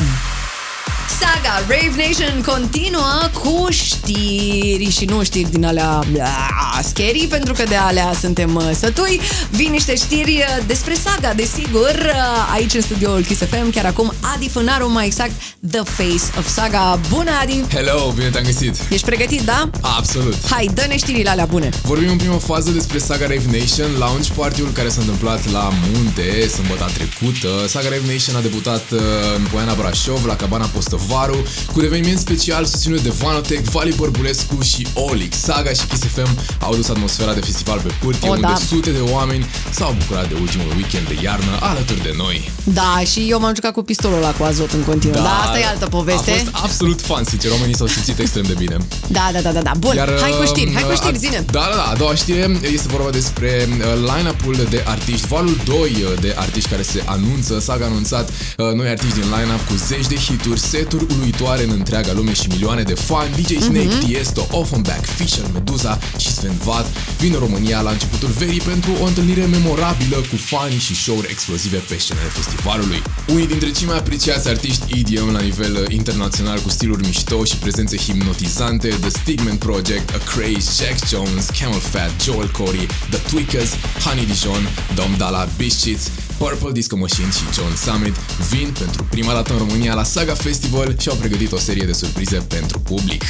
Saga 1.50 1.66
Rave 1.68 1.96
Nation 1.96 2.44
continuă 2.46 3.30
cu 3.34 3.68
știri 3.72 4.90
și 4.90 5.06
nu 5.06 5.24
știri 5.24 5.52
din 5.52 5.66
alea 5.66 6.04
bla, 6.12 6.48
scary, 6.84 7.28
pentru 7.30 7.54
că 7.54 7.64
de 7.64 7.76
alea 7.76 8.14
suntem 8.20 8.56
uh, 8.56 8.70
sătui. 8.80 9.20
Vin 9.50 9.72
niște 9.72 9.96
știri 9.96 10.32
uh, 10.38 10.64
despre 10.68 10.94
Saga, 10.94 11.34
desigur, 11.34 11.96
uh, 11.96 12.54
aici 12.54 12.74
în 12.74 12.82
studioul 12.82 13.24
Kiss 13.24 13.42
FM, 13.42 13.72
chiar 13.72 13.86
acum 13.86 14.14
Adi 14.36 14.50
Fânaru, 14.50 14.92
mai 14.92 15.06
exact 15.06 15.32
The 15.72 15.82
Face 15.84 16.38
of 16.38 16.48
Saga. 16.48 17.00
Bună, 17.10 17.32
Adi! 17.42 17.64
Hello, 17.74 18.12
bine 18.16 18.30
te-am 18.30 18.44
găsit! 18.44 18.76
Ești 18.90 19.06
pregătit, 19.06 19.42
da? 19.42 19.70
Absolut! 19.82 20.36
Hai, 20.50 20.70
dă-ne 20.74 20.98
știrile 20.98 21.30
alea 21.30 21.46
bune! 21.46 21.70
Vorbim 21.84 22.10
în 22.10 22.18
prima 22.18 22.38
fază 22.38 22.72
despre 22.72 22.98
Saga 22.98 23.28
Rave 23.28 23.58
Nation, 23.58 23.98
launch 23.98 24.28
party-ul 24.36 24.72
care 24.72 24.90
s-a 24.90 25.02
întâmplat 25.02 25.52
la 25.52 25.70
Munte 25.94 26.48
sâmbătă 26.48 26.92
trecută. 26.94 27.68
Saga 27.68 27.90
Rave 27.90 28.12
Nation 28.12 28.36
a 28.36 28.42
debutat 28.42 28.92
uh, 28.92 29.00
în 29.38 29.46
Poiana 29.52 29.74
Brașov, 29.74 30.26
la 30.26 30.36
Cabana 30.36 30.66
Postăvaru, 30.66 31.39
cu 31.74 31.80
un 31.80 31.84
eveniment 31.86 32.20
special 32.20 32.66
susținut 32.66 33.02
de 33.02 33.10
Vanotech, 33.10 33.70
Vali 33.72 33.94
Bărbulescu 33.98 34.62
și 34.62 34.88
Olix. 34.94 35.38
Saga 35.38 35.70
și 35.70 35.86
Kiss 35.86 36.04
FM 36.04 36.38
au 36.60 36.76
dus 36.76 36.90
atmosfera 36.90 37.34
de 37.34 37.40
festival 37.40 37.80
pe 37.80 37.92
pârtie, 38.04 38.30
O, 38.30 38.32
unde 38.32 38.48
da. 38.48 38.56
sute 38.68 38.90
de 38.90 39.00
oameni 39.12 39.46
s-au 39.72 39.96
bucurat 40.00 40.28
de 40.28 40.36
ultimul 40.42 40.68
weekend 40.76 41.08
de 41.08 41.18
iarnă 41.24 41.58
alături 41.60 42.02
de 42.02 42.14
noi. 42.18 42.52
Da, 42.64 43.02
și 43.12 43.26
eu 43.30 43.40
m-am 43.40 43.56
jucat 43.56 43.74
cu 43.74 43.84
pistolul 43.84 44.18
ăla 44.18 44.32
cu 44.32 44.44
azot 44.44 44.72
în 44.72 44.82
continuu. 44.84 45.22
Da, 45.22 45.40
asta 45.40 45.60
e 45.60 45.66
altă 45.66 45.88
poveste. 45.88 46.32
A 46.32 46.34
fost 46.34 46.64
absolut 46.66 47.02
fan, 47.02 47.24
sincer, 47.24 47.52
oamenii 47.52 47.76
s-au 47.76 47.88
simțit 47.88 48.20
extrem 48.20 48.44
de 48.44 48.54
bine. 48.58 48.78
Da, 49.08 49.30
da, 49.34 49.42
da, 49.42 49.52
da, 49.52 49.62
da. 49.62 49.72
Bun, 49.80 49.96
hai 50.22 50.32
cu 50.40 50.46
știri, 50.46 50.74
hai 50.74 50.84
cu 50.84 50.94
știri, 50.96 51.16
a- 51.16 51.18
zine. 51.18 51.44
Da, 51.52 51.68
da, 51.70 51.76
da, 51.76 51.84
a 51.84 51.96
doua 51.96 52.16
știre 52.16 52.60
este 52.74 52.88
vorba 52.88 53.10
despre 53.10 53.68
uh, 53.70 53.86
line-up-ul 54.16 54.68
de 54.70 54.84
artiști, 54.88 55.28
valul 55.28 55.58
2 55.66 55.76
uh, 55.80 56.20
de 56.22 56.36
artiști 56.38 56.70
care 56.70 56.82
se 56.82 57.04
anunță. 57.06 57.60
Saga 57.60 57.86
a 57.86 57.88
anunțat 57.88 58.30
uh, 58.58 58.72
noi 58.74 58.88
artiști 58.88 59.14
din 59.20 59.24
line-up 59.30 59.68
cu 59.68 59.74
zeci 59.88 60.08
de 60.08 60.16
hituri, 60.16 60.60
seturi 60.60 61.06
uluitoare 61.30 61.64
în 61.64 61.70
întreaga 61.70 62.14
lume 62.14 62.34
și 62.34 62.48
milioane 62.48 62.84
de 62.84 62.94
fani. 62.94 63.36
DJ 63.36 63.58
Snake, 63.62 63.86
Mhm. 63.96 64.06
Tiesto, 64.06 64.48
Offenbach, 64.52 65.06
Fisher, 65.18 65.46
Meduza 65.54 66.00
și 66.18 66.32
Sven 66.32 66.58
Vad 66.64 66.86
vin 67.20 67.34
în 67.34 67.40
România 67.40 67.82
la 67.82 67.92
începutul 67.92 68.30
verii 68.38 68.60
pentru 68.60 68.92
o 69.02 69.06
întâlnire 69.06 69.46
memorabilă 69.46 70.16
cu 70.16 70.36
fani 70.36 70.78
și 70.80 70.96
show-uri 70.96 71.28
explozive 71.30 71.78
pe 71.78 71.96
scenele 71.98 72.28
festivalului. 72.28 73.02
Unii 73.28 73.48
dintre 73.48 73.72
cei 73.72 73.86
mai 73.88 73.98
apreciați 73.98 74.48
artiști 74.48 74.84
EDM 75.00 75.32
la 75.32 75.40
nivel 75.40 75.74
uh, 75.76 75.94
internațional 75.94 76.60
cu 76.60 76.70
stiluri 76.70 77.06
mișto 77.06 77.44
și 77.44 77.56
prezențe 77.58 77.98
hipnotizante, 77.98 78.88
The 78.88 79.10
Stigman 79.10 79.56
Project, 79.58 80.10
A 80.10 80.18
Craze, 80.32 80.70
Jack 80.84 81.08
Jones, 81.10 81.46
Camel 81.60 81.80
Fat, 81.80 82.12
Joel 82.24 82.50
Corey, 82.52 82.88
The 83.10 83.20
Tweakers, 83.30 83.72
Honey 84.06 84.26
Dijon, 84.26 84.70
Dom 84.96 85.16
Dalla, 85.18 85.48
Biscuits, 85.58 86.10
Purple 86.40 86.72
Disco 86.72 86.98
Machine 86.98 87.32
și 87.32 87.44
John 87.54 87.76
Summit 87.76 88.16
vin 88.50 88.74
pentru 88.80 89.08
prima 89.10 89.34
dată 89.34 89.52
în 89.52 89.58
România 89.58 89.94
la 89.94 90.04
Saga 90.04 90.34
Festival 90.34 90.96
și 91.00 91.10
au 91.10 91.16
pregătit 91.16 91.52
o 91.52 91.58
serie 91.58 91.86
de 91.86 91.94
surprize 91.94 92.38
pentru 92.38 92.80
public. 92.80 93.24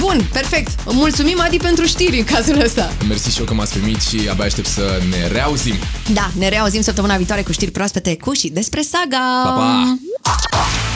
Bun, 0.00 0.28
perfect. 0.32 0.70
Mulțumim, 0.86 1.40
Adi, 1.40 1.56
pentru 1.56 1.84
știri 1.84 2.18
în 2.18 2.24
cazul 2.24 2.60
ăsta. 2.60 2.92
Mersi 3.08 3.30
și 3.30 3.38
eu 3.38 3.44
că 3.44 3.54
m-ați 3.54 3.78
primit 3.78 4.02
și 4.02 4.28
abia 4.30 4.44
aștept 4.44 4.66
să 4.66 5.00
ne 5.10 5.26
reauzim. 5.26 5.74
Da, 6.12 6.30
ne 6.38 6.48
reauzim 6.48 6.80
săptămâna 6.80 7.16
viitoare 7.16 7.42
cu 7.42 7.52
știri 7.52 7.70
proaspete 7.70 8.16
cu 8.16 8.32
și 8.32 8.48
despre 8.48 8.80
saga. 8.80 9.42
Pa, 9.44 9.50
pa! 9.50 9.98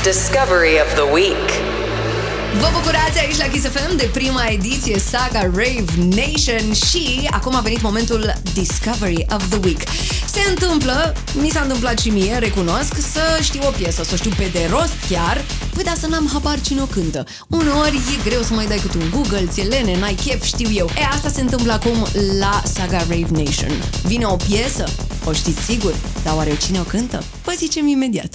Discovery 0.03 0.75
of 0.87 0.95
the 0.95 1.13
Week. 1.13 1.78
Vă 2.55 2.69
bucurați 2.73 3.19
aici 3.19 3.37
la 3.37 3.45
Kiss 3.45 3.67
FM 3.67 3.97
de 3.97 4.11
prima 4.13 4.45
ediție 4.47 4.99
Saga 4.99 5.41
Rave 5.41 5.85
Nation 5.97 6.73
și 6.73 7.29
acum 7.31 7.55
a 7.55 7.61
venit 7.61 7.83
momentul 7.83 8.33
Discovery 8.55 9.27
of 9.31 9.49
the 9.49 9.59
Week. 9.65 9.83
Se 10.27 10.41
întâmplă, 10.49 11.15
mi 11.41 11.49
s-a 11.51 11.61
întâmplat 11.61 11.99
și 11.99 12.09
mie, 12.09 12.39
recunosc, 12.39 12.95
să 13.13 13.39
știu 13.43 13.61
o 13.67 13.71
piesă, 13.71 14.03
să 14.03 14.11
o 14.13 14.17
știu 14.17 14.31
pe 14.37 14.49
de 14.53 14.69
rost 14.71 14.95
chiar, 15.11 15.45
păi 15.75 15.85
dar 15.85 15.97
să 15.97 16.07
n-am 16.07 16.29
habar 16.33 16.61
cine 16.61 16.81
o 16.81 16.85
cântă. 16.85 17.25
Uneori 17.49 17.97
e 17.97 18.29
greu 18.29 18.43
să 18.43 18.53
mai 18.55 18.67
dai 18.67 18.79
cât 18.79 18.95
un 18.95 19.11
Google, 19.11 19.47
ți-e 19.51 19.63
lene, 19.63 19.99
n-ai 19.99 20.15
chef, 20.15 20.45
știu 20.45 20.71
eu. 20.73 20.87
E, 20.87 21.05
asta 21.15 21.29
se 21.29 21.41
întâmplă 21.41 21.73
acum 21.73 22.07
la 22.39 22.63
Saga 22.65 22.99
Rave 22.99 23.27
Nation. 23.31 23.73
Vine 24.05 24.25
o 24.25 24.37
piesă, 24.37 24.85
o 25.25 25.33
știți 25.33 25.61
sigur, 25.61 25.95
dar 26.25 26.35
oare 26.37 26.57
cine 26.57 26.81
o 26.81 26.83
cântă? 26.83 27.23
Vă 27.45 27.53
zicem 27.57 27.87
imediat. 27.87 28.35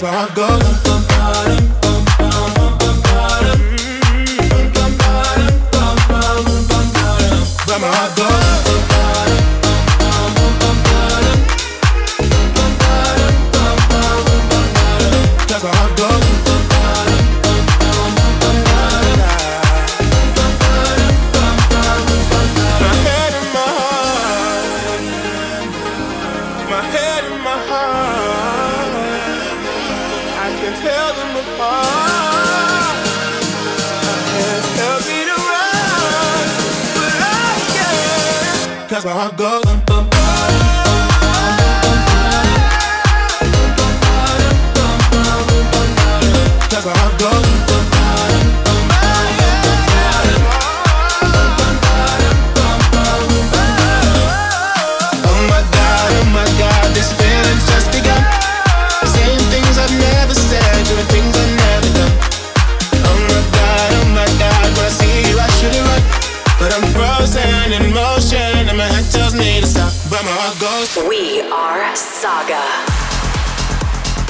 that's 0.00 0.02
where 0.02 0.12
I 0.12 0.34
go. 0.34 0.46
Grandma, 7.66 7.88
I 7.88 8.14
go. 8.16 8.77
Goes. 39.36 39.67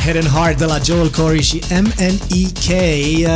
Head 0.08 0.24
and 0.24 0.34
Heart 0.34 0.58
de 0.58 0.64
la 0.64 0.78
Joel 0.84 1.10
Corey 1.10 1.42
și 1.42 1.62
MNEK 1.70 2.68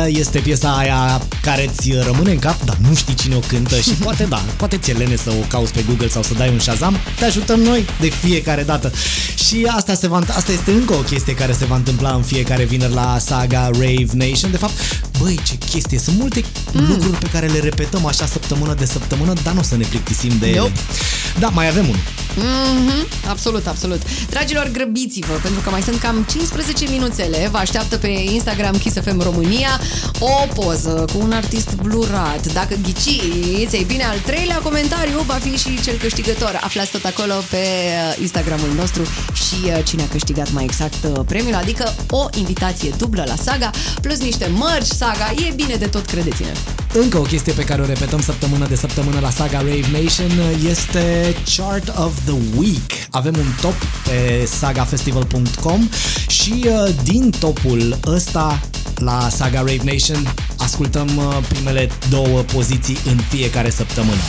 este 0.07 0.39
piesa 0.39 0.75
aia 0.77 1.21
care 1.41 1.69
ți 1.79 1.91
rămâne 2.05 2.31
în 2.31 2.39
cap, 2.39 2.63
dar 2.65 2.77
nu 2.87 2.95
știi 2.95 3.13
cine 3.13 3.35
o 3.35 3.39
cântă 3.39 3.75
și 3.75 3.89
poate 4.03 4.23
da, 4.23 4.41
poate 4.57 4.77
ți 4.77 4.91
lene 4.91 5.15
să 5.15 5.29
o 5.29 5.45
cauți 5.47 5.73
pe 5.73 5.83
Google 5.87 6.07
sau 6.07 6.23
să 6.23 6.33
dai 6.33 6.49
un 6.49 6.59
Shazam, 6.59 6.97
te 7.19 7.25
ajutăm 7.25 7.59
noi 7.59 7.85
de 7.99 8.09
fiecare 8.09 8.63
dată. 8.63 8.91
Și 9.47 9.67
asta, 9.75 9.93
se 9.93 10.07
va, 10.07 10.17
asta 10.17 10.51
este 10.51 10.71
încă 10.71 10.93
o 10.93 11.01
chestie 11.01 11.33
care 11.33 11.51
se 11.51 11.65
va 11.65 11.75
întâmpla 11.75 12.13
în 12.13 12.21
fiecare 12.21 12.63
vineri 12.63 12.93
la 12.93 13.17
Saga 13.19 13.69
Rave 13.71 14.07
Nation. 14.13 14.51
De 14.51 14.57
fapt, 14.57 14.73
băi, 15.23 15.39
ce 15.43 15.55
chestie, 15.69 15.99
sunt 15.99 16.19
multe 16.19 16.43
mm. 16.71 16.87
lucruri 16.87 17.17
pe 17.17 17.29
care 17.31 17.47
le 17.47 17.59
repetăm 17.59 18.05
așa 18.05 18.25
săptămână 18.25 18.73
de 18.73 18.85
săptămână, 18.85 19.33
dar 19.43 19.53
nu 19.53 19.59
o 19.59 19.63
să 19.63 19.75
ne 19.75 19.85
plictisim 19.89 20.37
de 20.39 20.47
ele. 20.47 20.57
Nope. 20.57 20.79
Da, 21.39 21.47
mai 21.47 21.67
avem 21.67 21.83
unul. 21.83 22.01
Mm-hmm, 22.33 23.27
absolut, 23.29 23.67
absolut. 23.67 24.01
Dragilor, 24.29 24.69
grăbiți-vă, 24.71 25.33
pentru 25.41 25.61
că 25.61 25.69
mai 25.69 25.81
sunt 25.81 25.99
cam 25.99 26.25
15 26.29 26.89
minuțele. 26.89 27.47
Vă 27.51 27.57
așteaptă 27.57 27.97
pe 27.97 28.07
Instagram 28.07 28.77
Kiss 28.77 28.95
FM 29.01 29.21
România 29.21 29.79
o 30.19 30.47
poză 30.53 31.05
cu 31.13 31.19
un 31.21 31.31
artist 31.31 31.75
blurat. 31.75 32.53
Dacă 32.53 32.75
ghiciți, 32.81 33.75
ei 33.75 33.83
bine, 33.87 34.03
al 34.03 34.17
treilea 34.25 34.57
comentariu 34.63 35.19
va 35.25 35.33
fi 35.33 35.57
și 35.57 35.81
cel 35.83 35.97
câștigător. 35.97 36.59
Aflați 36.63 36.91
tot 36.91 37.03
acolo 37.03 37.33
pe 37.49 37.57
uh, 37.57 38.21
Instagramul 38.21 38.69
nostru 38.75 39.03
și 39.33 39.55
uh, 39.65 39.79
cine 39.83 40.01
a 40.01 40.07
câștigat 40.11 40.51
mai 40.51 40.63
exact 40.63 41.03
uh, 41.03 41.19
premiul, 41.25 41.55
adică 41.55 41.95
o 42.09 42.27
invitație 42.37 42.93
dublă 42.97 43.23
la 43.27 43.35
Saga, 43.35 43.69
plus 44.01 44.19
niște 44.19 44.51
mărci 44.53 44.85
Saga. 44.85 45.12
E 45.47 45.53
bine 45.55 45.75
de 45.75 45.85
tot, 45.85 46.05
credeți-ne. 46.05 46.51
Încă 46.93 47.17
o 47.17 47.21
chestie 47.21 47.53
pe 47.53 47.63
care 47.63 47.81
o 47.81 47.85
repetăm 47.85 48.21
săptămână 48.21 48.67
de 48.67 48.75
săptămână 48.75 49.19
la 49.19 49.29
Saga 49.29 49.57
Rave 49.57 49.87
Nation 49.91 50.31
este 50.69 51.35
Chart 51.55 51.87
of 51.87 52.11
the 52.25 52.35
Week. 52.57 52.91
Avem 53.09 53.33
un 53.37 53.45
top 53.61 53.75
pe 54.03 54.45
sagafestival.com 54.45 55.89
și 56.27 56.65
uh, 56.65 56.89
din 57.03 57.29
topul 57.39 57.99
ăsta 58.05 58.61
la 58.95 59.29
Saga 59.29 59.59
Rave 59.59 59.81
Nation 59.83 60.33
ascultăm 60.57 61.09
uh, 61.17 61.37
primele 61.47 61.89
două 62.09 62.39
poziții 62.39 62.97
în 63.05 63.17
fiecare 63.29 63.69
săptămână. 63.69 64.21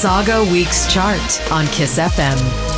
Saga 0.00 0.36
Week's 0.52 0.94
Chart 0.94 1.50
on 1.50 1.68
Kiss 1.76 1.92
FM. 1.92 2.77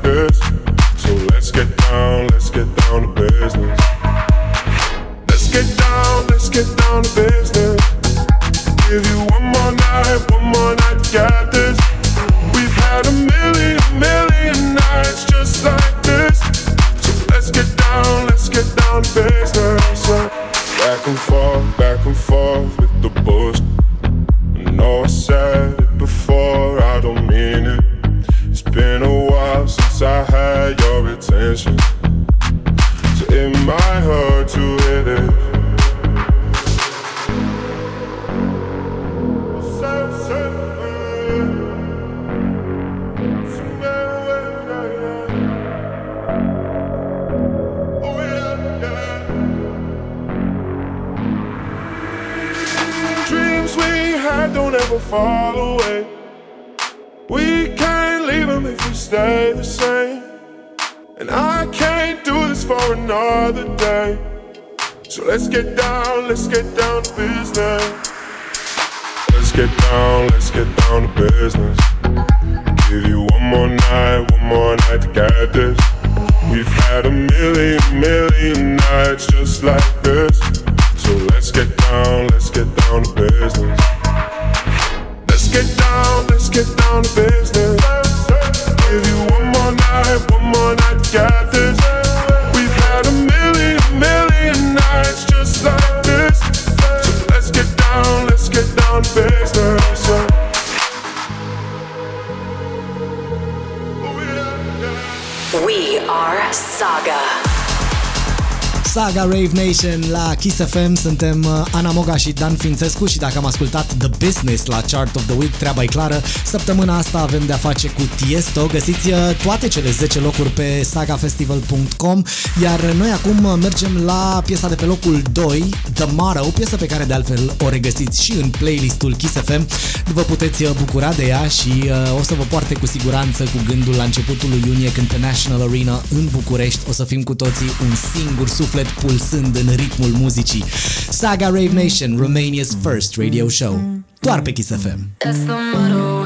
Saga 108.91 109.21
Rave 109.21 109.51
Nation 109.53 110.11
la 110.11 110.35
Kiss 110.35 110.55
FM 110.55 110.93
Suntem 110.95 111.43
uh, 111.43 111.65
Ana 111.71 111.91
Moga 111.91 112.15
și 112.15 112.31
Dan 112.31 112.55
Fințescu 112.55 113.05
Și 113.05 113.17
dacă 113.17 113.37
am 113.37 113.45
ascultat 113.45 113.93
The 113.97 114.07
Business 114.25 114.65
la 114.65 114.81
Chart 114.91 115.15
of 115.15 115.25
the 115.25 115.35
Week 115.37 115.55
Treaba 115.55 115.83
e 115.83 115.85
clară. 115.85 116.21
Săptămâna 116.45 116.97
asta 116.97 117.19
avem 117.19 117.45
de-a 117.45 117.55
face 117.55 117.87
cu 117.87 118.01
Tiesto. 118.15 118.65
Găsiți 118.65 119.09
uh, 119.09 119.15
toate 119.43 119.67
cele 119.67 119.91
10 119.91 120.19
locuri 120.19 120.49
pe 120.49 120.83
sagafestival.com 120.83 122.21
Iar 122.61 122.79
noi 122.81 123.09
acum 123.09 123.43
uh, 123.43 123.53
mergem 123.61 124.01
la 124.05 124.41
piesa 124.45 124.67
de 124.67 124.75
pe 124.75 124.85
locul 124.85 125.21
2 125.31 125.69
The 125.93 126.05
Motto 126.15 126.43
Piesă 126.43 126.75
pe 126.75 126.85
care 126.85 127.03
de 127.03 127.13
altfel 127.13 127.55
o 127.63 127.69
regăsiți 127.69 128.23
și 128.23 128.31
în 128.31 128.49
playlistul 128.49 129.15
Kiss 129.15 129.33
FM 129.33 129.67
Vă 130.13 130.21
puteți 130.21 130.63
bucura 130.63 131.13
de 131.13 131.25
ea 131.25 131.47
și 131.47 131.71
uh, 131.83 132.19
o 132.19 132.23
să 132.23 132.33
vă 132.33 132.43
poarte 132.49 132.73
cu 132.73 132.85
siguranță 132.85 133.43
cu 133.43 133.63
gândul 133.67 133.95
la 133.95 134.03
începutul 134.03 134.49
lui 134.49 134.63
iunie 134.67 134.91
când 134.91 135.07
pe 135.07 135.17
National 135.19 135.67
Arena 135.67 136.01
în 136.15 136.27
București 136.31 136.79
o 136.89 136.91
să 136.91 137.03
fim 137.03 137.23
cu 137.23 137.35
toții 137.35 137.71
un 137.81 137.95
singur 138.13 138.47
suflet 138.47 138.80
pulsând 138.87 139.55
în 139.55 139.75
ritmul 139.75 140.09
muzicii. 140.09 140.63
Saga 141.09 141.45
Rave 141.45 141.69
Nation, 141.73 142.17
Romania's 142.17 142.77
first 142.81 143.15
radio 143.17 143.47
show. 143.47 143.79
Doar 144.19 144.41
pe 144.41 144.51
Kiss 144.51 144.67
FM. 144.67 144.99
That's 145.17 145.45
the 145.45 145.57
motto. 145.73 146.25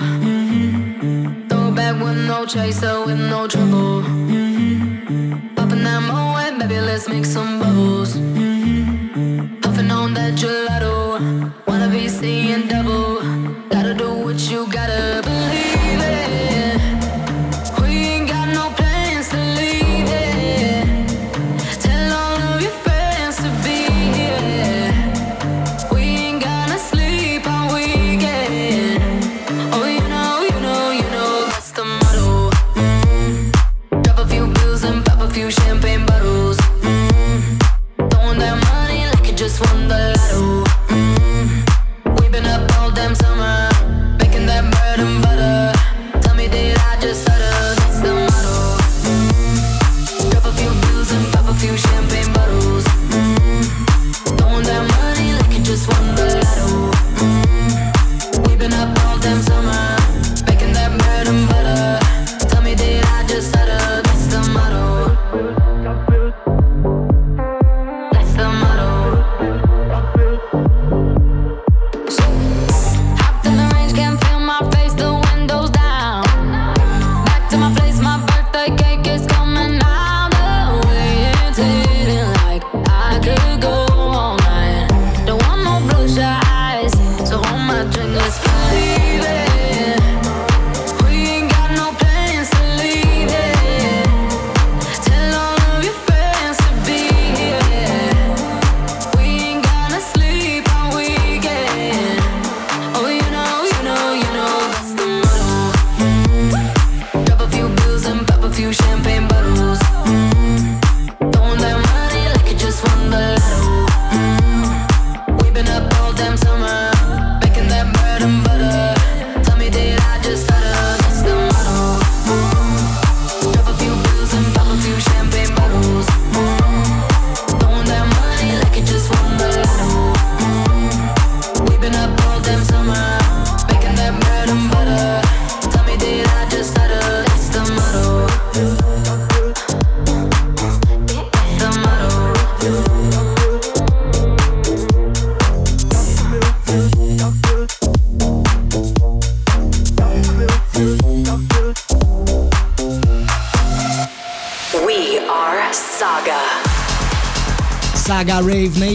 Throw 1.48 1.68
it 1.68 1.76
back 1.76 1.94
with 2.04 2.18
no 2.28 2.46
chaser, 2.46 2.96
with 3.06 3.20
no 3.30 3.46
trouble. 3.48 4.04
Popping 5.56 5.84
that 5.84 6.02
moe, 6.10 6.58
baby, 6.60 6.80
let's 6.80 7.08
make 7.08 7.26
some 7.26 7.60
bubbles. 7.60 8.12
Puffing 9.62 9.92
on 9.92 10.14
that 10.14 10.34
gelato, 10.42 11.20
wanna 11.68 11.90
be 11.90 12.08
seeing 12.08 12.68
double. 12.68 12.85
champagne 35.62 36.06
bottle 36.06 36.25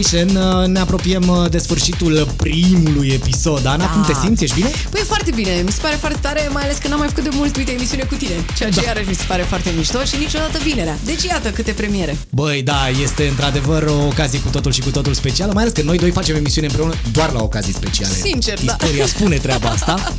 Nation, 0.01 0.35
uh, 0.35 0.67
ne 0.67 0.79
apropiem 0.79 1.27
uh, 1.27 1.49
de 1.49 1.57
sfârșitul 1.57 2.27
primului 2.35 3.07
episod. 3.07 3.65
Ana, 3.65 3.89
cum 3.89 4.03
te 4.03 4.13
simți? 4.23 4.43
Ești 4.43 4.55
bine? 4.55 4.69
Păi 4.89 5.01
foarte 5.01 5.31
bine, 5.35 5.61
mi 5.65 5.71
se 5.71 5.79
pare 5.81 5.95
foarte 5.95 6.17
tare, 6.21 6.49
mai 6.53 6.63
ales 6.63 6.77
că 6.77 6.87
n-am 6.87 6.99
mai 6.99 7.07
făcut 7.07 7.23
de 7.23 7.29
mult, 7.33 7.57
uite, 7.57 7.71
emisiune 7.71 8.03
cu 8.03 8.15
tine, 8.15 8.31
ceea 8.57 8.69
ce 8.69 8.79
da. 8.79 8.85
iarăși 8.85 9.07
mi 9.07 9.15
se 9.15 9.23
pare 9.27 9.41
foarte 9.41 9.73
mișto 9.77 10.03
și 10.03 10.15
niciodată 10.19 10.57
vinerea. 10.63 10.97
Deci 11.05 11.23
iată 11.23 11.49
câte 11.49 11.71
premiere. 11.71 12.17
Băi, 12.29 12.61
da, 12.61 12.89
este 13.03 13.27
într-adevăr 13.27 13.83
o 13.83 14.05
ocazie 14.05 14.39
cu 14.39 14.49
totul 14.49 14.71
și 14.71 14.81
cu 14.81 14.89
totul 14.89 15.13
specială, 15.13 15.51
mai 15.53 15.63
ales 15.63 15.73
că 15.73 15.81
noi 15.81 15.97
doi 15.97 16.11
facem 16.11 16.35
emisiune 16.35 16.67
împreună 16.67 16.93
doar 17.11 17.31
la 17.31 17.41
ocazii 17.41 17.73
speciale. 17.73 18.13
Sincer, 18.13 18.59
da. 18.63 18.75
Istoria 18.79 19.05
spune 19.05 19.35
treaba 19.35 19.69
asta. 19.69 19.93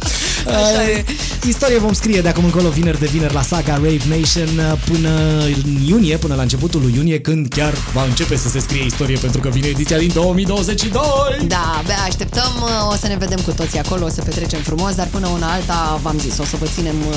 Așa 0.47 0.91
e. 0.91 1.05
Istorie 1.47 1.79
vom 1.79 1.93
scrie 1.93 2.21
de 2.21 2.29
acum 2.29 2.45
încolo 2.45 2.69
vineri 2.69 2.99
de 2.99 3.07
vineri 3.07 3.35
la 3.35 3.43
Saga 3.43 3.75
Rave 3.75 4.03
Nation 4.09 4.59
uh, 4.59 4.79
până 4.85 5.39
în 5.45 5.87
iunie, 5.87 6.17
până 6.17 6.35
la 6.35 6.43
începutul 6.43 6.81
lui 6.81 6.93
iunie, 6.97 7.21
când 7.21 7.49
chiar 7.49 7.75
va 7.93 8.05
începe 8.05 8.37
să 8.37 8.49
se 8.49 8.59
scrie 8.59 8.85
istorie, 8.85 9.17
pentru 9.17 9.41
că 9.41 9.49
vine 9.49 9.72
ediția 9.73 9.99
din 9.99 10.11
2022. 10.15 11.03
Da, 11.47 11.65
abia 11.79 12.01
așteptăm, 12.07 12.53
o 12.93 12.95
să 12.95 13.07
ne 13.07 13.17
vedem 13.17 13.39
cu 13.39 13.51
toții 13.51 13.79
acolo, 13.79 14.05
o 14.05 14.09
să 14.09 14.23
petrecem 14.23 14.61
frumos, 14.61 14.95
dar 14.95 15.07
până 15.07 15.29
una 15.29 15.53
alta, 15.53 16.01
v-am 16.03 16.19
zis, 16.19 16.39
o 16.39 16.45
să 16.45 16.57
vă 16.57 16.67
ținem 16.67 16.97
uh, 17.09 17.15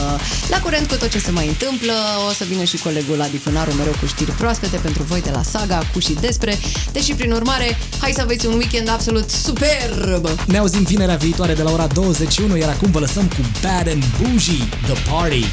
la 0.50 0.60
curent 0.60 0.88
cu 0.88 0.96
tot 0.96 1.10
ce 1.10 1.20
se 1.20 1.32
mai 1.32 1.48
întâmplă, 1.48 1.94
o 2.30 2.34
să 2.34 2.44
vină 2.50 2.64
și 2.64 2.78
colegul 2.78 3.22
Adi 3.22 3.38
Pânaru 3.38 3.72
mereu 3.74 3.94
cu 4.00 4.06
știri 4.06 4.32
proaspete 4.32 4.78
pentru 4.78 5.04
voi 5.04 5.22
de 5.22 5.30
la 5.30 5.44
Saga, 5.44 5.80
cu 5.94 6.00
și 6.00 6.14
despre, 6.14 6.58
deși 6.92 7.14
prin 7.14 7.32
urmare, 7.32 7.78
hai 8.00 8.12
să 8.16 8.22
aveți 8.22 8.46
un 8.46 8.54
weekend 8.54 8.90
absolut 8.90 9.30
superb! 9.30 10.30
Ne 10.48 10.58
auzim 10.58 10.84
vinerea 10.84 11.16
viitoare 11.16 11.54
de 11.54 11.62
la 11.62 11.72
ora 11.72 11.88
21, 11.88 12.58
iar 12.58 12.70
acum 12.70 12.92
vă 12.92 13.00
lăsăm 13.00 13.28
cu 13.28 13.42
Bad 13.62 13.88
and 13.88 14.04
Bougie, 14.22 14.70
The 14.84 15.12
Party. 15.12 15.46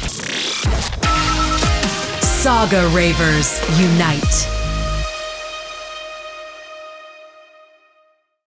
Saga 2.41 2.81
Ravers 2.81 3.49
Unite. 3.79 4.52